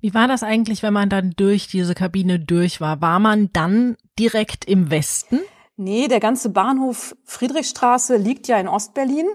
Wie 0.00 0.14
war 0.14 0.28
das 0.28 0.42
eigentlich, 0.42 0.82
wenn 0.82 0.92
man 0.92 1.08
dann 1.08 1.32
durch 1.36 1.66
diese 1.68 1.94
Kabine 1.94 2.40
durch 2.40 2.80
war? 2.80 3.00
War 3.00 3.18
man 3.18 3.50
dann 3.52 3.96
direkt 4.18 4.64
im 4.64 4.90
Westen? 4.90 5.40
Nee, 5.76 6.08
der 6.08 6.20
ganze 6.20 6.50
Bahnhof 6.50 7.14
Friedrichstraße 7.24 8.16
liegt 8.16 8.48
ja 8.48 8.58
in 8.58 8.68
Ostberlin. 8.68 9.26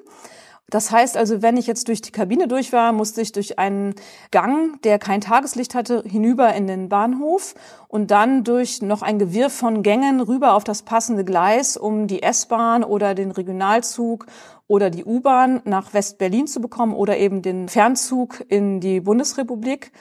Das 0.69 0.91
heißt 0.91 1.17
also, 1.17 1.41
wenn 1.41 1.57
ich 1.57 1.67
jetzt 1.67 1.87
durch 1.87 2.01
die 2.01 2.11
Kabine 2.11 2.47
durch 2.47 2.73
war, 2.73 2.93
musste 2.93 3.21
ich 3.21 3.31
durch 3.31 3.59
einen 3.59 3.93
Gang, 4.31 4.81
der 4.81 4.97
kein 4.97 5.21
Tageslicht 5.21 5.75
hatte, 5.75 6.03
hinüber 6.03 6.53
in 6.55 6.65
den 6.65 6.89
Bahnhof 6.89 7.53
und 7.87 8.09
dann 8.09 8.43
durch 8.43 8.81
noch 8.81 9.03
ein 9.03 9.19
Gewirr 9.19 9.51
von 9.51 9.83
Gängen 9.83 10.19
rüber 10.19 10.55
auf 10.55 10.63
das 10.63 10.81
passende 10.81 11.25
Gleis, 11.25 11.77
um 11.77 12.07
die 12.07 12.23
S-Bahn 12.23 12.83
oder 12.83 13.13
den 13.13 13.29
Regionalzug 13.31 14.25
oder 14.67 14.89
die 14.89 15.05
U-Bahn 15.05 15.61
nach 15.65 15.93
West-Berlin 15.93 16.47
zu 16.47 16.59
bekommen 16.59 16.95
oder 16.95 17.17
eben 17.17 17.41
den 17.43 17.69
Fernzug 17.69 18.43
in 18.47 18.79
die 18.79 18.99
Bundesrepublik. 18.99 19.91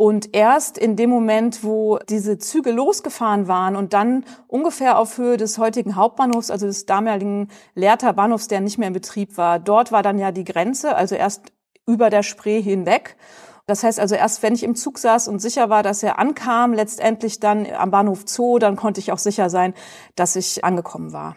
Und 0.00 0.34
erst 0.34 0.78
in 0.78 0.96
dem 0.96 1.10
Moment, 1.10 1.62
wo 1.62 1.98
diese 2.08 2.38
Züge 2.38 2.70
losgefahren 2.70 3.48
waren 3.48 3.76
und 3.76 3.92
dann 3.92 4.24
ungefähr 4.48 4.98
auf 4.98 5.18
Höhe 5.18 5.36
des 5.36 5.58
heutigen 5.58 5.94
Hauptbahnhofs, 5.94 6.50
also 6.50 6.64
des 6.64 6.86
damaligen 6.86 7.48
Lehrter 7.74 8.14
Bahnhofs, 8.14 8.48
der 8.48 8.62
nicht 8.62 8.78
mehr 8.78 8.88
in 8.88 8.94
Betrieb 8.94 9.36
war, 9.36 9.58
dort 9.58 9.92
war 9.92 10.02
dann 10.02 10.18
ja 10.18 10.32
die 10.32 10.44
Grenze, 10.44 10.96
also 10.96 11.16
erst 11.16 11.52
über 11.86 12.08
der 12.08 12.22
Spree 12.22 12.62
hinweg. 12.62 13.18
Das 13.66 13.82
heißt 13.82 14.00
also 14.00 14.14
erst, 14.14 14.42
wenn 14.42 14.54
ich 14.54 14.62
im 14.62 14.74
Zug 14.74 14.96
saß 14.96 15.28
und 15.28 15.38
sicher 15.38 15.68
war, 15.68 15.82
dass 15.82 16.02
er 16.02 16.18
ankam, 16.18 16.72
letztendlich 16.72 17.38
dann 17.38 17.66
am 17.66 17.90
Bahnhof 17.90 18.22
Zoo, 18.24 18.58
dann 18.58 18.76
konnte 18.76 19.00
ich 19.00 19.12
auch 19.12 19.18
sicher 19.18 19.50
sein, 19.50 19.74
dass 20.14 20.34
ich 20.34 20.64
angekommen 20.64 21.12
war. 21.12 21.36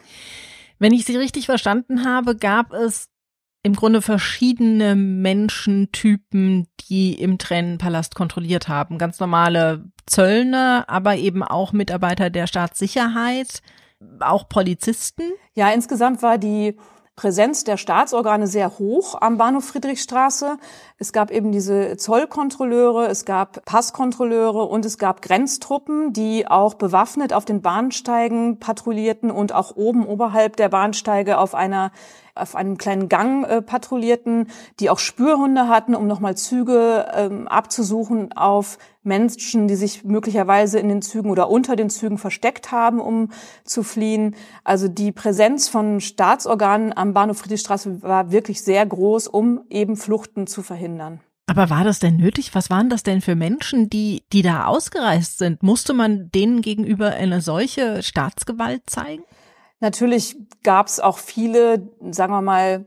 Wenn 0.79 0.93
ich 0.93 1.03
Sie 1.03 1.17
richtig 1.17 1.48
verstanden 1.48 2.05
habe, 2.05 2.38
gab 2.38 2.72
es 2.72 3.10
im 3.63 3.75
Grunde 3.75 4.01
verschiedene 4.01 4.96
Menschentypen, 4.96 6.67
die 6.89 7.13
im 7.13 7.38
Tränenpalast 7.38 8.13
kontrolliert 8.13 8.67
haben. 8.67 8.98
Ganz 8.98 9.20
normale 9.20 9.86
Zöllner, 10.05 10.84
aber 10.88 11.15
eben 11.15 11.43
auch 11.43 11.72
Mitarbeiter 11.72 12.29
der 12.29 12.46
Staatssicherheit, 12.46 13.62
auch 14.20 14.50
Polizisten. 14.50 15.24
Ja, 15.55 15.72
insgesamt 15.72 16.22
war 16.22 16.38
die 16.38 16.77
Präsenz 17.15 17.63
der 17.63 17.77
Staatsorgane 17.77 18.48
sehr 18.48 18.79
hoch 18.79 19.15
am 19.22 19.38
Bahnhof 19.38 19.65
Friedrichstraße. 19.65 20.58
Es 20.98 21.13
gab 21.13 21.29
eben 21.29 21.51
diese 21.51 21.96
Zollkontrolleure, 21.96 23.08
es 23.08 23.24
gab 23.24 23.63
Passkontrolleure 23.65 24.65
und 24.65 24.84
es 24.84 24.98
gab 24.98 25.22
Grenztruppen, 25.22 26.12
die 26.12 26.48
auch 26.48 26.74
bewaffnet 26.74 27.32
auf 27.32 27.46
den 27.46 27.62
Bahnsteigen 27.62 28.60
patrouillierten 28.60 29.29
und 29.29 29.53
auch 29.53 29.75
oben 29.75 30.08
oberhalb 30.08 30.58
der 30.58 30.70
Bahnsteige 30.70 31.38
auf 31.38 31.53
einer 31.53 31.91
auf 32.36 32.56
einem 32.56 32.78
kleinen 32.78 33.10
Gang 33.10 33.46
äh, 33.46 33.62
patrouillierten, 33.62 34.48
die 34.80 34.90
auch 34.90 35.00
Spürhunde 35.00 35.68
hatten, 35.68 35.96
um 35.96 36.08
nochmal 36.08 36.36
Züge 36.36 37.06
ähm, 37.13 37.48
abzusuchen 37.48 38.34
auf 38.34 38.78
Menschen, 39.04 39.68
die 39.68 39.75
sich 39.75 40.04
möglicherweise 40.04 40.80
in 40.80 40.90
den 40.90 41.02
Zügen 41.02 41.30
oder 41.30 41.50
unter 41.50 41.75
den 41.75 41.90
Zügen 41.90 42.18
versteckt 42.18 42.72
haben, 42.72 43.00
um 43.00 43.30
zu 43.63 43.84
fliehen. 43.84 44.36
Also 44.63 44.88
die 44.88 45.12
Präsenz 45.12 45.68
von 45.68 46.00
Staatsorganen 46.00 46.96
am 46.96 47.13
Bahnhof 47.13 47.40
Friedrichstraße 47.40 48.02
war 48.02 48.32
wirklich 48.32 48.63
sehr 48.63 48.86
groß, 48.86 49.28
um 49.28 49.62
eben 49.70 49.98
Fluchten 49.98 50.48
zu 50.48 50.63
verhindern. 50.63 51.20
Aber 51.46 51.70
war 51.70 51.84
das 51.84 52.00
denn 52.00 52.18
nötig? 52.18 52.56
Was 52.56 52.70
waren 52.70 52.90
das 52.90 53.04
denn 53.04 53.22
für 53.22 53.36
Menschen, 53.36 53.90
die, 53.90 54.24
die 54.32 54.42
da 54.42 54.66
ausgereist 54.66 55.38
sind? 55.38 55.62
Musste 55.62 55.94
man 55.94 56.32
denen 56.32 56.62
gegenüber 56.62 57.12
eine 57.12 57.42
solche 57.42 58.02
Staatsgewalt 58.02 58.84
zeigen? 58.90 59.24
Natürlich 59.84 60.38
gab 60.63 60.88
es 60.88 61.02
auch 61.02 61.18
viele, 61.18 61.90
sagen 62.10 62.32
wir 62.32 62.42
mal, 62.42 62.86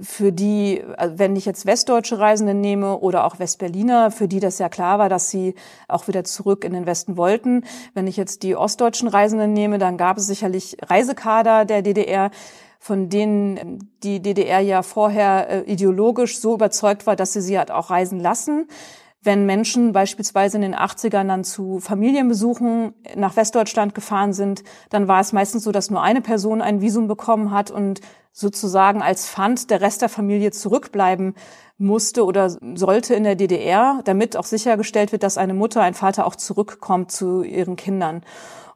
für 0.00 0.30
die, 0.30 0.84
also 0.96 1.18
wenn 1.18 1.34
ich 1.34 1.44
jetzt 1.44 1.66
westdeutsche 1.66 2.20
Reisende 2.20 2.54
nehme 2.54 3.00
oder 3.00 3.24
auch 3.24 3.40
Westberliner, 3.40 4.12
für 4.12 4.28
die 4.28 4.38
das 4.38 4.60
ja 4.60 4.68
klar 4.68 5.00
war, 5.00 5.08
dass 5.08 5.30
sie 5.30 5.56
auch 5.88 6.06
wieder 6.06 6.22
zurück 6.22 6.62
in 6.62 6.74
den 6.74 6.86
Westen 6.86 7.16
wollten. 7.16 7.64
Wenn 7.92 8.06
ich 8.06 8.16
jetzt 8.16 8.44
die 8.44 8.54
ostdeutschen 8.54 9.08
Reisenden 9.08 9.52
nehme, 9.52 9.78
dann 9.78 9.96
gab 9.96 10.16
es 10.16 10.28
sicherlich 10.28 10.76
Reisekader 10.80 11.64
der 11.64 11.82
DDR, 11.82 12.30
von 12.78 13.08
denen 13.08 13.90
die 14.04 14.22
DDR 14.22 14.60
ja 14.60 14.82
vorher 14.82 15.50
äh, 15.50 15.60
ideologisch 15.72 16.38
so 16.38 16.54
überzeugt 16.54 17.04
war, 17.08 17.16
dass 17.16 17.32
sie 17.32 17.40
sie 17.40 17.58
hat 17.58 17.72
auch 17.72 17.90
reisen 17.90 18.20
lassen 18.20 18.68
wenn 19.22 19.46
Menschen 19.46 19.92
beispielsweise 19.92 20.56
in 20.56 20.62
den 20.62 20.76
80ern 20.76 21.26
dann 21.26 21.44
zu 21.44 21.80
Familienbesuchen 21.80 22.94
nach 23.16 23.36
Westdeutschland 23.36 23.94
gefahren 23.94 24.32
sind, 24.32 24.62
dann 24.90 25.08
war 25.08 25.20
es 25.20 25.32
meistens 25.32 25.64
so, 25.64 25.72
dass 25.72 25.90
nur 25.90 26.02
eine 26.02 26.20
Person 26.20 26.62
ein 26.62 26.80
Visum 26.80 27.08
bekommen 27.08 27.50
hat 27.50 27.70
und 27.70 28.00
sozusagen 28.32 29.02
als 29.02 29.28
Pfand 29.28 29.70
der 29.70 29.80
Rest 29.80 30.02
der 30.02 30.08
Familie 30.08 30.52
zurückbleiben 30.52 31.34
musste 31.78 32.24
oder 32.24 32.50
sollte 32.74 33.14
in 33.14 33.24
der 33.24 33.34
DDR, 33.34 34.00
damit 34.04 34.36
auch 34.36 34.44
sichergestellt 34.44 35.10
wird, 35.10 35.24
dass 35.24 35.38
eine 35.38 35.54
Mutter, 35.54 35.82
ein 35.82 35.94
Vater 35.94 36.24
auch 36.24 36.36
zurückkommt 36.36 37.10
zu 37.10 37.42
ihren 37.42 37.76
Kindern. 37.76 38.22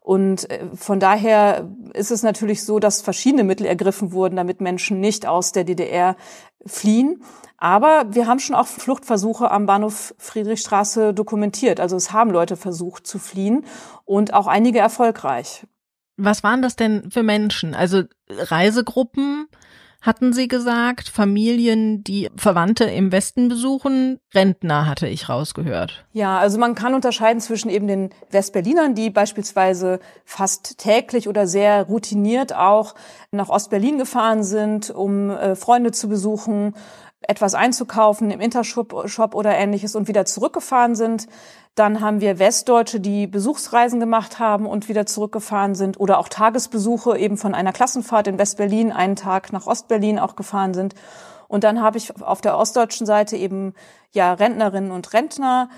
Und 0.03 0.51
äh, 0.51 0.67
von 0.75 0.99
daher 0.99 1.69
ist 1.95 2.11
es 2.11 2.25
natürlich 2.25 2.65
so, 2.65 2.81
dass 2.81 3.03
verschiedene 3.03 3.45
Mittel 3.45 3.67
ergriffen 3.67 4.13
wurden, 4.13 4.35
damit 4.35 4.61
Menschen 4.61 4.99
nicht 4.99 5.27
aus 5.27 5.53
der 5.53 5.63
DDR 5.63 6.17
fliehen. 6.67 7.23
Aber 7.57 8.07
wir 8.11 8.27
haben 8.27 8.41
schon 8.41 8.57
auch 8.57 8.67
Fluchtversuche 8.67 9.51
am 9.51 9.67
Bahnhof 9.67 10.15
Friedrichstraße 10.19 11.15
dokumentiert. 11.15 11.79
Also 11.79 11.97
es 11.97 12.13
haben 12.13 12.31
Leute 12.31 12.57
versucht 12.57 13.07
zu 13.07 13.19
fliehen 13.19 13.65
und 14.05 14.35
auch 14.35 14.49
einige 14.49 14.81
erfolgreich. 14.81 15.65
Was 16.17 16.43
waren 16.43 16.61
das 16.61 16.77
denn 16.77 17.11
für 17.11 17.23
Menschen? 17.23 17.75
Also 17.75 18.03
Reisegruppen, 18.29 19.47
hatten 20.03 20.33
Sie 20.33 20.49
gesagt, 20.49 21.09
Familien, 21.09 22.03
die 22.03 22.29
Verwandte 22.37 22.85
im 22.85 23.13
Westen 23.13 23.49
besuchen, 23.49 24.19
Rentner 24.35 24.87
hatte 24.87 25.07
ich 25.07 25.29
rausgehört. 25.29 26.05
Ja, 26.13 26.39
also 26.39 26.59
man 26.59 26.75
kann 26.75 26.95
unterscheiden 26.95 27.41
zwischen 27.41 27.71
eben 27.71 27.87
den 27.87 28.11
Westberlinern, 28.31 28.97
die 28.97 29.11
beispielsweise 29.11 30.01
fast 30.25 30.79
täglich 30.79 31.29
oder 31.29 31.47
sehr 31.47 31.85
routiniert 31.85 32.55
auch 32.55 32.95
nach 33.31 33.49
Ostberlin 33.49 33.97
gefahren 33.97 34.43
sind, 34.43 34.91
um 34.91 35.31
äh, 35.31 35.55
Freunde 35.55 35.93
zu 35.93 36.09
besuchen, 36.09 36.75
etwas 37.29 37.55
einzukaufen 37.55 38.31
im 38.31 38.41
Intershop 38.41 39.09
Shop 39.09 39.35
oder 39.35 39.55
ähnliches 39.55 39.95
und 39.95 40.09
wieder 40.09 40.25
zurückgefahren 40.25 40.95
sind. 40.95 41.27
Dann 41.75 42.01
haben 42.01 42.21
wir 42.21 42.39
Westdeutsche, 42.39 43.01
die 43.01 43.27
Besuchsreisen 43.27 43.99
gemacht 43.99 44.39
haben 44.39 44.67
und 44.67 44.89
wieder 44.89 45.07
zurückgefahren 45.07 45.75
sind 45.75 45.99
oder 45.99 46.19
auch 46.19 46.29
Tagesbesuche 46.29 47.17
eben 47.19 47.39
von 47.39 47.55
einer 47.55 47.73
Klassenfahrt 47.73 48.27
in 48.27 48.39
Westberlin 48.39 48.93
einen 48.93 49.17
Tag 49.17 49.53
nach 49.53 49.67
Ostberlin 49.67 50.19
auch 50.19 50.37
gefahren 50.37 50.75
sind. 50.75 50.95
Und 51.49 51.65
dann 51.65 51.81
habe 51.81 51.99
ich 51.99 52.21
auf 52.23 52.41
der 52.41 52.59
ostdeutschen 52.59 53.07
Seite 53.07 53.37
eben 53.37 53.75
ja 54.13 54.33
Rentnerinnen 54.33 54.91
und 54.91 55.13
Rentner, 55.13 55.69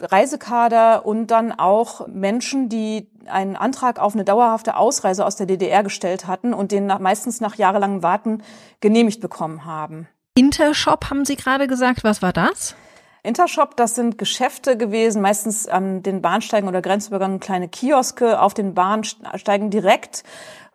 Reisekader 0.00 1.06
und 1.06 1.28
dann 1.28 1.52
auch 1.52 2.06
Menschen, 2.06 2.68
die 2.68 3.08
einen 3.26 3.56
Antrag 3.56 3.98
auf 3.98 4.14
eine 4.14 4.24
dauerhafte 4.24 4.76
Ausreise 4.76 5.24
aus 5.24 5.36
der 5.36 5.46
DDR 5.46 5.82
gestellt 5.82 6.26
hatten 6.26 6.52
und 6.54 6.72
den 6.72 6.86
meistens 6.86 7.40
nach 7.40 7.56
jahrelangem 7.56 8.02
Warten 8.02 8.42
genehmigt 8.80 9.20
bekommen 9.20 9.64
haben. 9.64 10.08
Intershop 10.34 11.10
haben 11.10 11.26
Sie 11.26 11.36
gerade 11.36 11.66
gesagt. 11.66 12.04
Was 12.04 12.22
war 12.22 12.32
das? 12.32 12.74
Intershop, 13.22 13.76
das 13.76 13.94
sind 13.94 14.16
Geschäfte 14.16 14.76
gewesen, 14.76 15.20
meistens 15.20 15.68
an 15.68 16.02
den 16.02 16.22
Bahnsteigen 16.22 16.68
oder 16.68 16.80
Grenzübergängen 16.80 17.38
kleine 17.38 17.68
Kioske 17.68 18.40
auf 18.40 18.54
den 18.54 18.74
Bahnsteigen 18.74 19.70
direkt, 19.70 20.24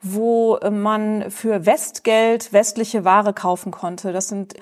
wo 0.01 0.59
man 0.69 1.31
für 1.31 1.65
Westgeld 1.65 2.53
westliche 2.53 3.03
Ware 3.03 3.33
kaufen 3.33 3.71
konnte. 3.71 4.13
Das 4.13 4.27
sind 4.29 4.53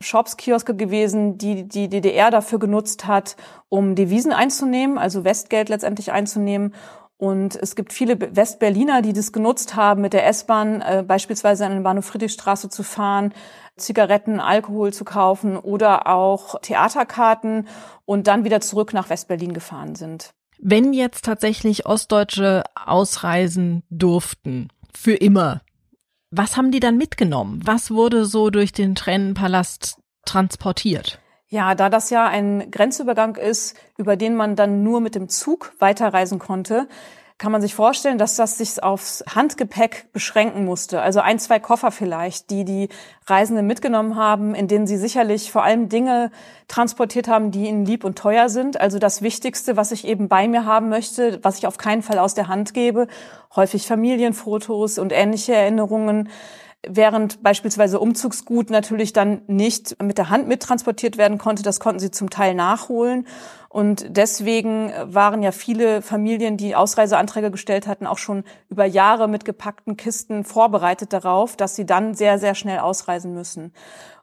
Shops, 0.00 0.36
Kioske 0.36 0.74
gewesen, 0.74 1.36
die 1.38 1.64
die 1.68 1.88
DDR 1.88 2.30
dafür 2.30 2.58
genutzt 2.58 3.06
hat, 3.06 3.36
um 3.68 3.94
Devisen 3.94 4.32
einzunehmen, 4.32 4.96
also 4.96 5.24
Westgeld 5.24 5.68
letztendlich 5.68 6.10
einzunehmen. 6.10 6.74
Und 7.18 7.56
es 7.56 7.74
gibt 7.74 7.92
viele 7.92 8.16
Westberliner, 8.36 9.02
die 9.02 9.12
das 9.12 9.32
genutzt 9.32 9.74
haben, 9.74 10.02
mit 10.02 10.12
der 10.12 10.26
S-Bahn 10.28 10.80
äh, 10.80 11.04
beispielsweise 11.06 11.66
an 11.66 11.72
den 11.72 11.82
Bahnhof 11.82 12.06
Friedrichstraße 12.06 12.68
zu 12.68 12.84
fahren, 12.84 13.34
Zigaretten, 13.76 14.38
Alkohol 14.38 14.92
zu 14.92 15.04
kaufen 15.04 15.56
oder 15.56 16.06
auch 16.06 16.60
Theaterkarten 16.60 17.66
und 18.04 18.28
dann 18.28 18.44
wieder 18.44 18.60
zurück 18.60 18.92
nach 18.92 19.10
Westberlin 19.10 19.52
gefahren 19.52 19.96
sind. 19.96 20.30
Wenn 20.60 20.92
jetzt 20.92 21.24
tatsächlich 21.24 21.86
Ostdeutsche 21.86 22.62
ausreisen 22.74 23.82
durften, 23.90 24.68
für 24.96 25.14
immer, 25.14 25.62
was 26.30 26.56
haben 26.56 26.70
die 26.70 26.80
dann 26.80 26.98
mitgenommen? 26.98 27.60
Was 27.64 27.90
wurde 27.90 28.26
so 28.26 28.50
durch 28.50 28.72
den 28.72 28.94
Tränenpalast 28.94 29.98
transportiert? 30.24 31.20
Ja, 31.50 31.74
da 31.74 31.88
das 31.88 32.10
ja 32.10 32.26
ein 32.26 32.70
Grenzübergang 32.70 33.36
ist, 33.36 33.74
über 33.96 34.16
den 34.16 34.36
man 34.36 34.54
dann 34.54 34.82
nur 34.82 35.00
mit 35.00 35.14
dem 35.14 35.30
Zug 35.30 35.72
weiterreisen 35.78 36.38
konnte, 36.38 36.88
kann 37.38 37.52
man 37.52 37.62
sich 37.62 37.74
vorstellen, 37.74 38.18
dass 38.18 38.34
das 38.34 38.58
sich 38.58 38.82
aufs 38.82 39.24
Handgepäck 39.32 40.12
beschränken 40.12 40.64
musste. 40.64 41.00
Also 41.00 41.20
ein, 41.20 41.38
zwei 41.38 41.60
Koffer 41.60 41.92
vielleicht, 41.92 42.50
die 42.50 42.64
die 42.64 42.88
Reisenden 43.26 43.66
mitgenommen 43.66 44.16
haben, 44.16 44.56
in 44.56 44.66
denen 44.66 44.88
sie 44.88 44.98
sicherlich 44.98 45.52
vor 45.52 45.62
allem 45.62 45.88
Dinge 45.88 46.32
transportiert 46.66 47.28
haben, 47.28 47.52
die 47.52 47.68
ihnen 47.68 47.86
lieb 47.86 48.02
und 48.04 48.18
teuer 48.18 48.48
sind. 48.48 48.80
Also 48.80 48.98
das 48.98 49.22
Wichtigste, 49.22 49.76
was 49.76 49.92
ich 49.92 50.04
eben 50.04 50.28
bei 50.28 50.48
mir 50.48 50.64
haben 50.64 50.88
möchte, 50.88 51.38
was 51.42 51.58
ich 51.58 51.66
auf 51.68 51.78
keinen 51.78 52.02
Fall 52.02 52.18
aus 52.18 52.34
der 52.34 52.48
Hand 52.48 52.74
gebe. 52.74 53.06
Häufig 53.54 53.86
Familienfotos 53.86 54.98
und 54.98 55.12
ähnliche 55.12 55.54
Erinnerungen. 55.54 56.28
Während 56.86 57.42
beispielsweise 57.42 57.98
Umzugsgut 57.98 58.70
natürlich 58.70 59.12
dann 59.12 59.42
nicht 59.46 60.00
mit 60.02 60.18
der 60.18 60.30
Hand 60.30 60.46
mittransportiert 60.48 61.18
werden 61.18 61.38
konnte. 61.38 61.62
Das 61.62 61.80
konnten 61.80 61.98
sie 61.98 62.10
zum 62.10 62.30
Teil 62.30 62.54
nachholen. 62.54 63.26
Und 63.68 64.16
deswegen 64.16 64.92
waren 65.04 65.42
ja 65.42 65.52
viele 65.52 66.00
Familien, 66.00 66.56
die 66.56 66.74
Ausreiseanträge 66.74 67.50
gestellt 67.50 67.86
hatten, 67.86 68.06
auch 68.06 68.18
schon 68.18 68.44
über 68.70 68.86
Jahre 68.86 69.28
mit 69.28 69.44
gepackten 69.44 69.96
Kisten 69.96 70.44
vorbereitet 70.44 71.12
darauf, 71.12 71.56
dass 71.56 71.76
sie 71.76 71.84
dann 71.84 72.14
sehr, 72.14 72.38
sehr 72.38 72.54
schnell 72.54 72.78
ausreisen 72.78 73.34
müssen. 73.34 73.74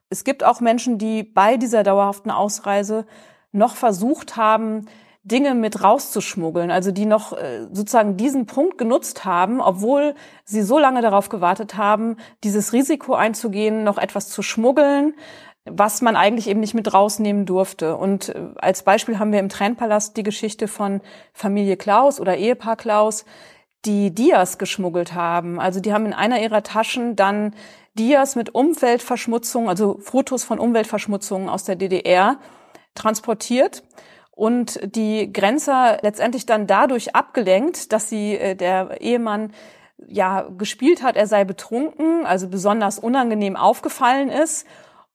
Es 0.09 0.23
gibt 0.23 0.43
auch 0.43 0.61
Menschen, 0.61 0.97
die 0.97 1.23
bei 1.23 1.57
dieser 1.57 1.83
dauerhaften 1.83 2.31
Ausreise 2.31 3.05
noch 3.51 3.75
versucht 3.75 4.35
haben, 4.37 4.87
Dinge 5.25 5.55
mit 5.55 5.83
rauszuschmuggeln, 5.83 6.69
also 6.69 6.91
die 6.91 7.07
noch 7.07 7.33
äh, 7.33 7.67
sozusagen 7.73 8.15
diesen 8.15 8.45
Punkt 8.45 8.77
genutzt 8.77 9.25
haben, 9.25 9.59
obwohl 9.59 10.13
sie 10.43 10.61
so 10.61 10.77
lange 10.77 11.01
darauf 11.01 11.29
gewartet 11.29 11.77
haben, 11.77 12.17
dieses 12.43 12.73
Risiko 12.73 13.15
einzugehen, 13.15 13.83
noch 13.83 13.97
etwas 13.97 14.29
zu 14.29 14.43
schmuggeln, 14.43 15.15
was 15.65 16.03
man 16.03 16.15
eigentlich 16.15 16.47
eben 16.47 16.59
nicht 16.59 16.75
mit 16.75 16.93
rausnehmen 16.93 17.47
durfte. 17.47 17.97
Und 17.97 18.29
äh, 18.29 18.39
als 18.57 18.83
Beispiel 18.83 19.17
haben 19.17 19.31
wir 19.31 19.39
im 19.39 19.49
Tränenpalast 19.49 20.15
die 20.15 20.21
Geschichte 20.21 20.67
von 20.67 21.01
Familie 21.33 21.75
Klaus 21.75 22.19
oder 22.19 22.37
Ehepaar 22.37 22.75
Klaus, 22.75 23.25
die 23.83 24.13
Dias 24.13 24.59
geschmuggelt 24.59 25.15
haben. 25.15 25.59
Also 25.59 25.79
die 25.79 25.91
haben 25.91 26.05
in 26.05 26.13
einer 26.13 26.39
ihrer 26.39 26.61
Taschen 26.61 27.15
dann 27.15 27.55
Dias 27.95 28.35
mit 28.35 28.53
Umweltverschmutzung, 28.53 29.69
also 29.69 29.97
Fotos 30.01 30.43
von 30.43 30.59
Umweltverschmutzungen 30.59 31.49
aus 31.49 31.63
der 31.63 31.77
DDR 31.77 32.37
transportiert 32.93 33.81
und 34.35 34.79
die 34.83 35.31
Grenzer 35.31 35.97
letztendlich 36.01 36.45
dann 36.45 36.67
dadurch 36.67 37.15
abgelenkt, 37.15 37.93
dass 37.93 38.09
sie 38.09 38.35
äh, 38.35 38.55
der 38.55 39.01
Ehemann 39.01 39.53
ja 40.07 40.47
gespielt 40.57 41.01
hat, 41.01 41.15
er 41.15 41.25
sei 41.25 41.45
betrunken, 41.45 42.25
also 42.25 42.49
besonders 42.49 42.99
unangenehm 42.99 43.55
aufgefallen 43.55 44.29
ist 44.29 44.67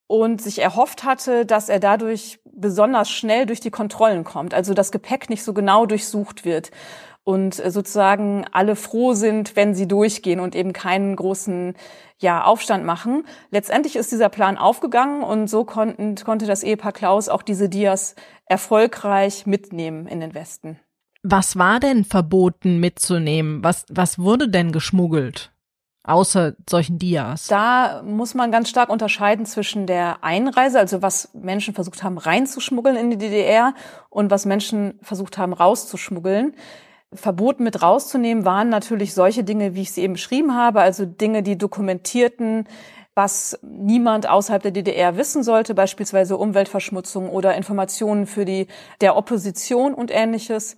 und 0.06 0.42
sich 0.42 0.60
erhofft 0.60 1.04
hatte, 1.04 1.44
dass 1.46 1.68
er 1.68 1.78
dadurch 1.80 2.40
besonders 2.44 3.10
schnell 3.10 3.46
durch 3.46 3.60
die 3.60 3.70
Kontrollen 3.70 4.24
kommt, 4.24 4.54
also 4.54 4.74
das 4.74 4.90
Gepäck 4.90 5.30
nicht 5.30 5.44
so 5.44 5.52
genau 5.52 5.86
durchsucht 5.86 6.44
wird 6.44 6.70
und 7.30 7.64
äh, 7.64 7.70
sozusagen 7.70 8.44
alle 8.50 8.74
froh 8.74 9.14
sind, 9.14 9.54
wenn 9.54 9.72
sie 9.74 9.86
durchgehen 9.86 10.40
und 10.40 10.56
eben 10.56 10.72
keinen 10.72 11.14
großen 11.14 11.74
ja, 12.18 12.42
Aufstand 12.42 12.84
machen. 12.84 13.24
Letztendlich 13.52 13.94
ist 13.94 14.10
dieser 14.10 14.28
Plan 14.28 14.58
aufgegangen 14.58 15.22
und 15.22 15.48
so 15.48 15.64
konnten, 15.64 16.16
konnte 16.16 16.46
das 16.46 16.64
Ehepaar 16.64 16.92
Klaus 16.92 17.28
auch 17.28 17.42
diese 17.42 17.68
Dias 17.68 18.16
erfolgreich 18.46 19.46
mitnehmen 19.46 20.08
in 20.08 20.18
den 20.18 20.34
Westen. 20.34 20.80
Was 21.22 21.56
war 21.56 21.78
denn 21.78 22.04
verboten 22.04 22.80
mitzunehmen? 22.80 23.62
Was, 23.62 23.84
was 23.88 24.18
wurde 24.18 24.48
denn 24.48 24.72
geschmuggelt? 24.72 25.52
Außer 26.02 26.54
solchen 26.68 26.98
Dias. 26.98 27.46
Da 27.46 28.02
muss 28.02 28.34
man 28.34 28.50
ganz 28.50 28.70
stark 28.70 28.88
unterscheiden 28.88 29.46
zwischen 29.46 29.86
der 29.86 30.24
Einreise, 30.24 30.80
also 30.80 31.00
was 31.02 31.32
Menschen 31.34 31.74
versucht 31.74 32.02
haben 32.02 32.18
reinzuschmuggeln 32.18 32.96
in 32.96 33.10
die 33.10 33.18
DDR 33.18 33.74
und 34.08 34.32
was 34.32 34.46
Menschen 34.46 34.98
versucht 35.02 35.38
haben 35.38 35.52
rauszuschmuggeln. 35.52 36.54
Verboten 37.12 37.64
mit 37.64 37.82
rauszunehmen 37.82 38.44
waren 38.44 38.68
natürlich 38.68 39.14
solche 39.14 39.42
Dinge, 39.42 39.74
wie 39.74 39.82
ich 39.82 39.92
sie 39.92 40.02
eben 40.02 40.12
beschrieben 40.12 40.54
habe, 40.54 40.80
also 40.80 41.04
Dinge, 41.04 41.42
die 41.42 41.58
dokumentierten, 41.58 42.68
was 43.14 43.58
niemand 43.62 44.28
außerhalb 44.28 44.62
der 44.62 44.70
DDR 44.70 45.16
wissen 45.16 45.42
sollte, 45.42 45.74
beispielsweise 45.74 46.36
Umweltverschmutzung 46.36 47.28
oder 47.28 47.56
Informationen 47.56 48.26
für 48.26 48.44
die 48.44 48.68
der 49.00 49.16
Opposition 49.16 49.92
und 49.92 50.12
ähnliches. 50.12 50.76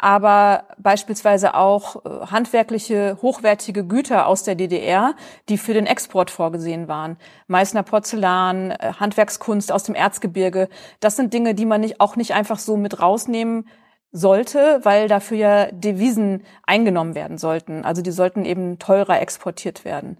Aber 0.00 0.64
beispielsweise 0.78 1.54
auch 1.54 2.04
äh, 2.04 2.26
handwerkliche, 2.26 3.18
hochwertige 3.20 3.84
Güter 3.84 4.28
aus 4.28 4.44
der 4.44 4.54
DDR, 4.54 5.14
die 5.48 5.58
für 5.58 5.74
den 5.74 5.86
Export 5.86 6.30
vorgesehen 6.30 6.86
waren. 6.86 7.16
Meißner 7.48 7.82
Porzellan, 7.82 8.70
äh, 8.70 8.92
Handwerkskunst 9.00 9.72
aus 9.72 9.82
dem 9.82 9.96
Erzgebirge. 9.96 10.68
Das 11.00 11.16
sind 11.16 11.34
Dinge, 11.34 11.54
die 11.54 11.66
man 11.66 11.80
nicht, 11.80 12.00
auch 12.00 12.14
nicht 12.14 12.32
einfach 12.32 12.60
so 12.60 12.76
mit 12.76 13.02
rausnehmen 13.02 13.66
sollte, 14.12 14.80
weil 14.84 15.08
dafür 15.08 15.36
ja 15.36 15.66
Devisen 15.72 16.44
eingenommen 16.66 17.14
werden 17.14 17.38
sollten. 17.38 17.84
Also 17.84 18.02
die 18.02 18.10
sollten 18.10 18.44
eben 18.44 18.78
teurer 18.78 19.20
exportiert 19.20 19.84
werden. 19.84 20.18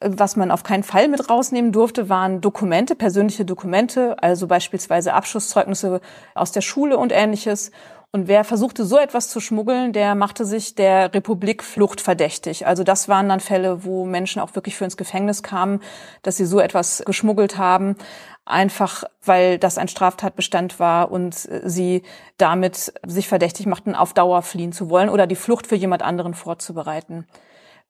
Was 0.00 0.36
man 0.36 0.52
auf 0.52 0.62
keinen 0.62 0.84
Fall 0.84 1.08
mit 1.08 1.28
rausnehmen 1.28 1.72
durfte, 1.72 2.08
waren 2.08 2.40
Dokumente, 2.40 2.94
persönliche 2.94 3.44
Dokumente, 3.44 4.16
also 4.22 4.46
beispielsweise 4.46 5.12
Abschlusszeugnisse 5.12 6.00
aus 6.34 6.52
der 6.52 6.60
Schule 6.60 6.98
und 6.98 7.12
ähnliches. 7.12 7.72
Und 8.10 8.26
wer 8.26 8.42
versuchte, 8.42 8.86
so 8.86 8.96
etwas 8.96 9.28
zu 9.28 9.38
schmuggeln, 9.38 9.92
der 9.92 10.14
machte 10.14 10.46
sich 10.46 10.74
der 10.74 11.12
Republik 11.12 11.62
fluchtverdächtig. 11.62 12.66
Also 12.66 12.82
das 12.82 13.08
waren 13.08 13.28
dann 13.28 13.40
Fälle, 13.40 13.84
wo 13.84 14.06
Menschen 14.06 14.40
auch 14.40 14.54
wirklich 14.54 14.76
für 14.76 14.84
ins 14.84 14.96
Gefängnis 14.96 15.42
kamen, 15.42 15.80
dass 16.22 16.38
sie 16.38 16.46
so 16.46 16.58
etwas 16.58 17.02
geschmuggelt 17.04 17.58
haben 17.58 17.96
einfach 18.48 19.04
weil 19.22 19.58
das 19.58 19.78
ein 19.78 19.88
Straftatbestand 19.88 20.80
war 20.80 21.10
und 21.10 21.34
sie 21.34 22.02
damit 22.38 22.92
sich 23.06 23.28
verdächtig 23.28 23.66
machten, 23.66 23.94
auf 23.94 24.14
Dauer 24.14 24.42
fliehen 24.42 24.72
zu 24.72 24.90
wollen 24.90 25.10
oder 25.10 25.26
die 25.26 25.36
Flucht 25.36 25.66
für 25.66 25.76
jemand 25.76 26.02
anderen 26.02 26.34
vorzubereiten. 26.34 27.26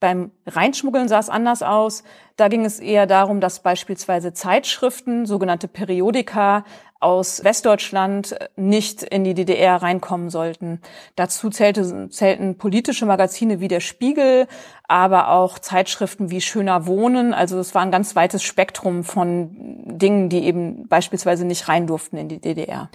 Beim 0.00 0.31
Reinschmuggeln 0.46 1.09
sah 1.09 1.18
es 1.18 1.28
anders 1.28 1.62
aus. 1.62 2.04
Da 2.37 2.46
ging 2.46 2.64
es 2.64 2.78
eher 2.78 3.07
darum, 3.07 3.40
dass 3.40 3.61
beispielsweise 3.61 4.33
Zeitschriften, 4.33 5.26
sogenannte 5.26 5.66
Periodika, 5.66 6.64
aus 7.00 7.44
Westdeutschland 7.44 8.34
nicht 8.56 9.04
in 9.04 9.22
die 9.22 9.34
DDR 9.34 9.76
reinkommen 9.76 10.30
sollten. 10.30 10.80
Dazu 11.14 11.48
zählte, 11.48 12.08
zählten 12.11 12.58
politische 12.58 13.06
Magazine 13.06 13.61
wie 13.61 13.68
der 13.68 13.78
Spiegel, 13.78 14.48
aber 14.88 15.28
auch 15.28 15.61
Zeitschriften 15.61 16.30
wie 16.30 16.40
Schöner 16.40 16.87
Wohnen. 16.87 17.34
Also 17.34 17.58
es 17.61 17.74
war 17.74 17.82
ein 17.82 17.92
ganz 17.92 18.16
weites 18.16 18.42
Spektrum 18.42 19.04
von 19.04 19.50
Dingen, 19.87 20.28
die 20.28 20.44
eben 20.44 20.88
beispielsweise 20.88 21.44
nicht 21.44 21.68
rein 21.68 21.87
durften 21.87 22.16
in 22.16 22.28
die 22.28 22.40
DDR. 22.40 22.90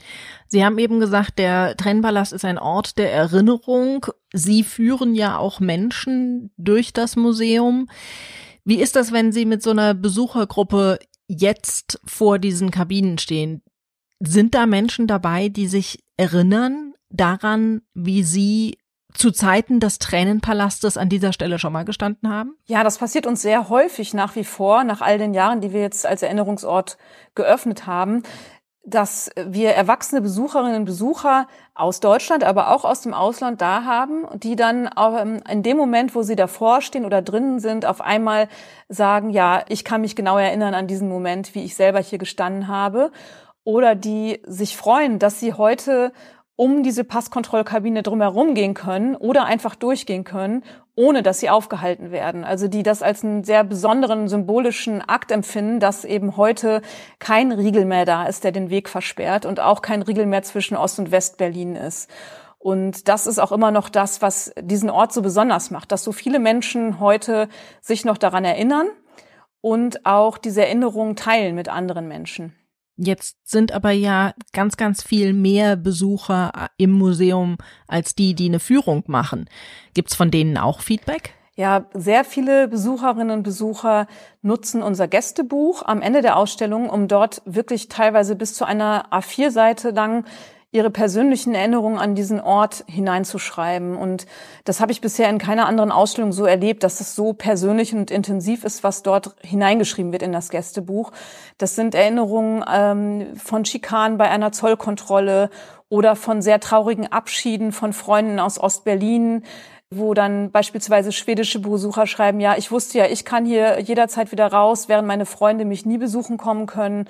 Sie 0.48 0.66
haben 0.66 0.80
eben 0.80 1.00
gesagt, 1.00 1.40
der 1.40 1.78
Trennpalast 1.78 2.34
ist 2.34 2.44
ein 2.44 2.60
Ort 2.60 2.98
der 2.98 3.14
Erinnerung. 3.14 4.06
Sie 4.34 4.64
führen 4.64 5.16
ja 5.16 5.38
auch 5.38 5.62
Menschen 5.62 6.52
durch 6.58 6.92
das 6.92 7.16
Museum. 7.16 7.88
Wie 8.66 8.82
ist 8.82 8.98
das, 8.98 9.14
wenn 9.14 9.32
Sie 9.32 9.46
mit 9.46 9.64
so 9.64 9.72
einer 9.72 9.94
Besuchergruppe 9.94 11.00
jetzt 11.28 12.02
vor 12.06 12.38
diesen 12.38 12.70
Kabinen 12.70 13.18
stehen? 13.18 13.62
Sind 14.20 14.56
da 14.56 14.66
Menschen 14.66 15.08
dabei, 15.08 15.50
die 15.50 15.68
sich 15.68 16.04
erinnern 16.18 16.94
daran, 17.10 17.82
wie 17.94 18.24
sie 18.24 18.78
zu 19.14 19.32
Zeiten 19.32 19.80
des 19.80 20.00
Tränenpalastes 20.00 20.98
an 20.98 21.10
dieser 21.10 21.34
Stelle 21.34 21.60
schon 21.60 21.74
mal 21.74 21.86
gestanden 21.86 22.30
haben? 22.30 22.56
Ja, 22.66 22.84
das 22.84 22.98
passiert 22.98 23.28
uns 23.28 23.42
sehr 23.42 23.70
häufig 23.70 24.14
nach 24.14 24.36
wie 24.36 24.44
vor, 24.44 24.84
nach 24.84 25.02
all 25.02 25.18
den 25.18 25.34
Jahren, 25.34 25.62
die 25.62 25.72
wir 25.72 25.82
jetzt 25.82 26.06
als 26.06 26.24
Erinnerungsort 26.24 26.98
geöffnet 27.36 27.86
haben, 27.86 28.24
dass 28.86 29.30
wir 29.38 29.70
erwachsene 29.70 30.20
Besucherinnen 30.20 30.76
und 30.76 30.86
Besucher 30.86 31.48
aus 31.74 32.02
Deutschland, 32.02 32.44
aber 32.44 32.74
auch 32.74 32.84
aus 32.84 33.02
dem 33.02 33.14
Ausland 33.14 33.62
da 33.62 33.86
haben, 33.86 34.26
die 34.40 34.58
dann 34.58 34.90
ähm, 34.98 35.42
in 35.50 35.64
dem 35.64 35.78
Moment, 35.78 36.16
wo 36.16 36.24
sie 36.24 36.36
davor 36.36 36.82
stehen 36.82 37.06
oder 37.06 37.22
drinnen 37.22 37.60
sind, 37.60 37.86
auf 37.86 38.02
einmal 38.02 38.50
sagen, 38.90 39.30
ja, 39.30 39.64
ich 39.70 39.86
kann 39.86 40.02
mich 40.02 40.18
genau 40.18 40.38
erinnern 40.38 40.74
an 40.74 40.88
diesen 40.88 41.08
Moment, 41.08 41.56
wie 41.56 41.64
ich 41.64 41.76
selber 41.76 42.00
hier 42.00 42.18
gestanden 42.18 42.68
habe 42.68 43.12
oder 43.64 43.96
die 43.96 44.42
sich 44.46 44.76
freuen, 44.78 45.20
dass 45.20 45.40
sie 45.40 45.54
heute 45.54 46.12
um 46.56 46.84
diese 46.84 47.04
Passkontrollkabine 47.04 48.04
drumherum 48.04 48.54
gehen 48.54 48.76
können 48.76 49.16
oder 49.16 49.46
einfach 49.46 49.76
durchgehen 49.76 50.24
können, 50.24 50.64
ohne 50.96 51.24
dass 51.24 51.40
sie 51.40 51.50
aufgehalten 51.50 52.12
werden. 52.12 52.44
Also 52.44 52.68
die 52.68 52.84
das 52.84 53.02
als 53.02 53.24
einen 53.24 53.44
sehr 53.44 53.64
besonderen 53.64 54.28
symbolischen 54.28 55.02
Akt 55.02 55.32
empfinden, 55.32 55.80
dass 55.80 56.06
eben 56.06 56.38
heute 56.38 56.82
kein 57.18 57.52
Riegel 57.52 57.86
mehr 57.86 58.06
da 58.06 58.26
ist, 58.26 58.44
der 58.44 58.52
den 58.52 58.70
Weg 58.70 58.88
versperrt 58.88 59.46
und 59.46 59.60
auch 59.60 59.82
kein 59.82 60.04
Riegel 60.04 60.28
mehr 60.28 60.44
zwischen 60.44 60.78
Ost- 60.78 61.00
und 61.00 61.12
West-Berlin 61.12 61.76
ist. 61.76 62.10
Und 62.60 63.08
das 63.10 63.28
ist 63.28 63.40
auch 63.40 63.52
immer 63.52 63.72
noch 63.72 63.90
das, 63.90 64.22
was 64.22 64.54
diesen 64.62 64.90
Ort 64.90 65.12
so 65.12 65.22
besonders 65.22 65.72
macht, 65.72 65.92
dass 65.92 66.04
so 66.04 66.12
viele 66.12 66.40
Menschen 66.40 67.00
heute 67.00 67.50
sich 67.82 68.06
noch 68.06 68.18
daran 68.18 68.46
erinnern 68.46 68.88
und 69.60 70.06
auch 70.06 70.38
diese 70.38 70.62
Erinnerungen 70.62 71.16
teilen 71.16 71.56
mit 71.56 71.68
anderen 71.68 72.08
Menschen. 72.08 72.56
Jetzt 72.96 73.38
sind 73.44 73.72
aber 73.72 73.92
ja 73.92 74.34
ganz, 74.52 74.78
ganz 74.78 75.02
viel 75.02 75.34
mehr 75.34 75.76
Besucher 75.76 76.52
äh, 76.56 76.68
im 76.78 76.92
Museum 76.92 77.58
als 77.88 78.14
die, 78.14 78.36
die 78.36 78.48
eine 78.48 78.60
Führung 78.60 79.04
machen. 79.08 79.50
Gibt's 79.94 80.16
von 80.16 80.30
denen 80.30 80.58
auch 80.58 80.82
Feedback? 80.82 81.34
Ja, 81.56 81.86
sehr 81.94 82.24
viele 82.24 82.68
Besucherinnen 82.68 83.30
und 83.30 83.44
Besucher 83.44 84.08
nutzen 84.42 84.82
unser 84.82 85.08
Gästebuch 85.08 85.84
am 85.86 86.02
Ende 86.02 86.24
der 86.24 86.38
Ausstellung, 86.38 86.90
um 86.90 87.08
dort 87.08 87.44
wirklich 87.46 87.90
teilweise 87.90 88.36
bis 88.36 88.56
zu 88.56 88.66
einer 88.66 89.12
A4-Seite 89.12 89.92
lang 89.92 90.26
ihre 90.74 90.90
persönlichen 90.90 91.54
Erinnerungen 91.54 92.00
an 92.00 92.16
diesen 92.16 92.42
Ort 92.42 92.84
hineinzuschreiben. 92.88 93.96
Und 93.96 94.26
das 94.66 94.82
habe 94.82 94.92
ich 94.92 95.02
bisher 95.02 95.30
in 95.30 95.38
keiner 95.38 95.68
anderen 95.68 95.92
Ausstellung 95.92 96.32
so 96.32 96.46
erlebt, 96.46 96.84
dass 96.84 97.00
es 97.00 97.16
so 97.16 97.34
persönlich 97.34 97.94
und 97.94 98.10
intensiv 98.10 98.64
ist, 98.64 98.84
was 98.84 99.04
dort 99.04 99.36
hineingeschrieben 99.42 100.12
wird 100.12 100.24
in 100.24 100.32
das 100.32 100.50
Gästebuch. 100.50 101.12
Das 101.60 101.76
sind 101.76 101.94
Erinnerungen 101.94 102.66
ähm, 102.70 103.36
von 103.36 103.66
Schikanen 103.66 104.18
bei 104.18 104.30
einer 104.30 104.52
Zollkontrolle 104.52 105.52
oder 105.90 106.16
von 106.16 106.42
sehr 106.42 106.60
traurigen 106.60 107.12
Abschieden 107.12 107.72
von 107.72 107.94
Freunden 107.94 108.40
aus 108.40 108.60
Ostberlin, 108.60 109.44
wo 109.98 110.14
dann 110.14 110.52
beispielsweise 110.52 111.12
schwedische 111.12 111.60
Besucher 111.60 112.08
schreiben, 112.08 112.40
ja, 112.40 112.56
ich 112.58 112.72
wusste 112.72 112.98
ja, 112.98 113.06
ich 113.06 113.26
kann 113.26 113.46
hier 113.46 113.80
jederzeit 113.80 114.32
wieder 114.32 114.48
raus, 114.48 114.90
während 114.90 115.08
meine 115.08 115.26
Freunde 115.26 115.66
mich 115.66 115.86
nie 115.86 115.98
besuchen 115.98 116.38
kommen 116.38 116.66
können 116.66 117.06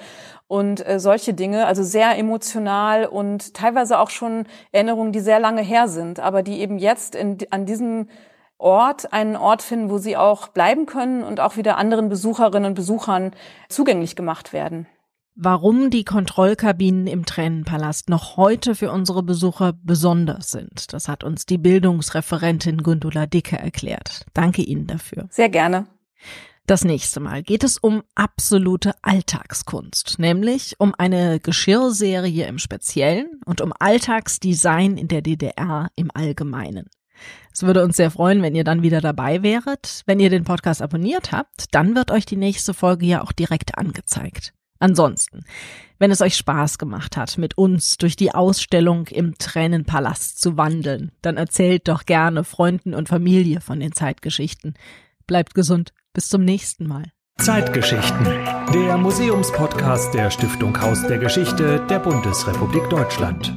und 0.48 0.86
äh, 0.88 1.00
solche 1.00 1.34
Dinge, 1.34 1.66
also 1.66 1.84
sehr 1.84 2.18
emotional 2.18 3.06
und 3.06 3.54
teilweise 3.54 4.00
auch 4.00 4.10
schon 4.10 4.46
Erinnerungen, 4.72 5.12
die 5.12 5.20
sehr 5.20 5.40
lange 5.40 5.62
her 5.62 5.88
sind, 5.88 6.20
aber 6.20 6.44
die 6.44 6.60
eben 6.60 6.78
jetzt 6.78 7.16
in, 7.16 7.38
an 7.50 7.66
diesem 7.66 8.08
Ort 8.58 9.12
einen 9.12 9.36
Ort 9.36 9.62
finden, 9.62 9.90
wo 9.90 9.98
sie 9.98 10.16
auch 10.16 10.48
bleiben 10.48 10.86
können 10.86 11.24
und 11.24 11.40
auch 11.40 11.58
wieder 11.58 11.78
anderen 11.78 12.08
Besucherinnen 12.08 12.70
und 12.70 12.76
Besuchern 12.76 13.32
zugänglich 13.68 14.16
gemacht 14.16 14.54
werden. 14.54 14.88
Warum 15.36 15.90
die 15.90 16.04
Kontrollkabinen 16.04 17.08
im 17.08 17.26
Tränenpalast 17.26 18.08
noch 18.08 18.38
heute 18.38 18.76
für 18.76 18.92
unsere 18.92 19.24
Besucher 19.24 19.74
besonders 19.82 20.52
sind, 20.52 20.94
das 20.94 21.08
hat 21.08 21.24
uns 21.24 21.48
die 21.48 21.58
Bildungsreferentin 21.58 22.84
Gundula 22.84 23.26
Dicke 23.26 23.58
erklärt. 23.58 24.28
Danke 24.36 24.62
Ihnen 24.62 24.86
dafür. 24.86 25.28
Sehr 25.32 25.50
gerne. 25.50 25.88
Das 26.68 26.86
nächste 26.86 27.20
Mal 27.20 27.42
geht 27.42 27.64
es 27.64 27.80
um 27.80 28.04
absolute 28.14 28.94
Alltagskunst, 29.02 30.20
nämlich 30.20 30.76
um 30.80 30.94
eine 30.96 31.40
Geschirrserie 31.40 32.46
im 32.46 32.60
Speziellen 32.60 33.42
und 33.46 33.60
um 33.60 33.74
Alltagsdesign 33.78 34.98
in 34.98 35.08
der 35.08 35.24
DDR 35.24 35.90
im 35.96 36.12
Allgemeinen. 36.14 36.90
Es 37.52 37.64
würde 37.64 37.84
uns 37.84 37.98
sehr 37.98 38.12
freuen, 38.12 38.44
wenn 38.44 38.56
ihr 38.56 38.64
dann 38.64 38.84
wieder 38.84 39.02
dabei 39.02 39.42
wäret. 39.42 40.04
Wenn 40.06 40.20
ihr 40.20 40.30
den 40.30 40.44
Podcast 40.44 40.82
abonniert 40.82 41.32
habt, 41.32 41.74
dann 41.74 41.96
wird 41.96 42.12
euch 42.12 42.26
die 42.26 42.38
nächste 42.38 42.74
Folge 42.74 43.08
ja 43.08 43.24
auch 43.24 43.32
direkt 43.32 43.78
angezeigt. 43.78 44.54
Ansonsten, 44.84 45.46
wenn 45.98 46.12
es 46.12 46.20
euch 46.20 46.36
Spaß 46.36 46.78
gemacht 46.78 47.16
hat, 47.16 47.38
mit 47.38 47.58
uns 47.58 47.96
durch 47.96 48.18
die 48.18 48.34
Ausstellung 48.36 49.08
im 49.08 49.38
Tränenpalast 49.38 50.42
zu 50.42 50.58
wandeln, 50.58 51.14
dann 51.22 51.38
erzählt 51.38 51.88
doch 51.88 52.06
gerne 52.06 52.44
Freunden 52.44 52.94
und 52.94 53.08
Familie 53.08 53.62
von 53.62 53.80
den 53.80 53.94
Zeitgeschichten. 53.94 54.74
Bleibt 55.26 55.54
gesund, 55.54 55.94
bis 56.12 56.28
zum 56.28 56.44
nächsten 56.44 56.86
Mal. 56.86 57.06
Zeitgeschichten, 57.38 58.26
der 58.74 58.98
Museumspodcast 58.98 60.14
der 60.14 60.30
Stiftung 60.32 60.78
Haus 60.82 61.08
der 61.08 61.18
Geschichte 61.18 61.80
der 61.90 62.00
Bundesrepublik 62.00 62.90
Deutschland. 62.90 63.56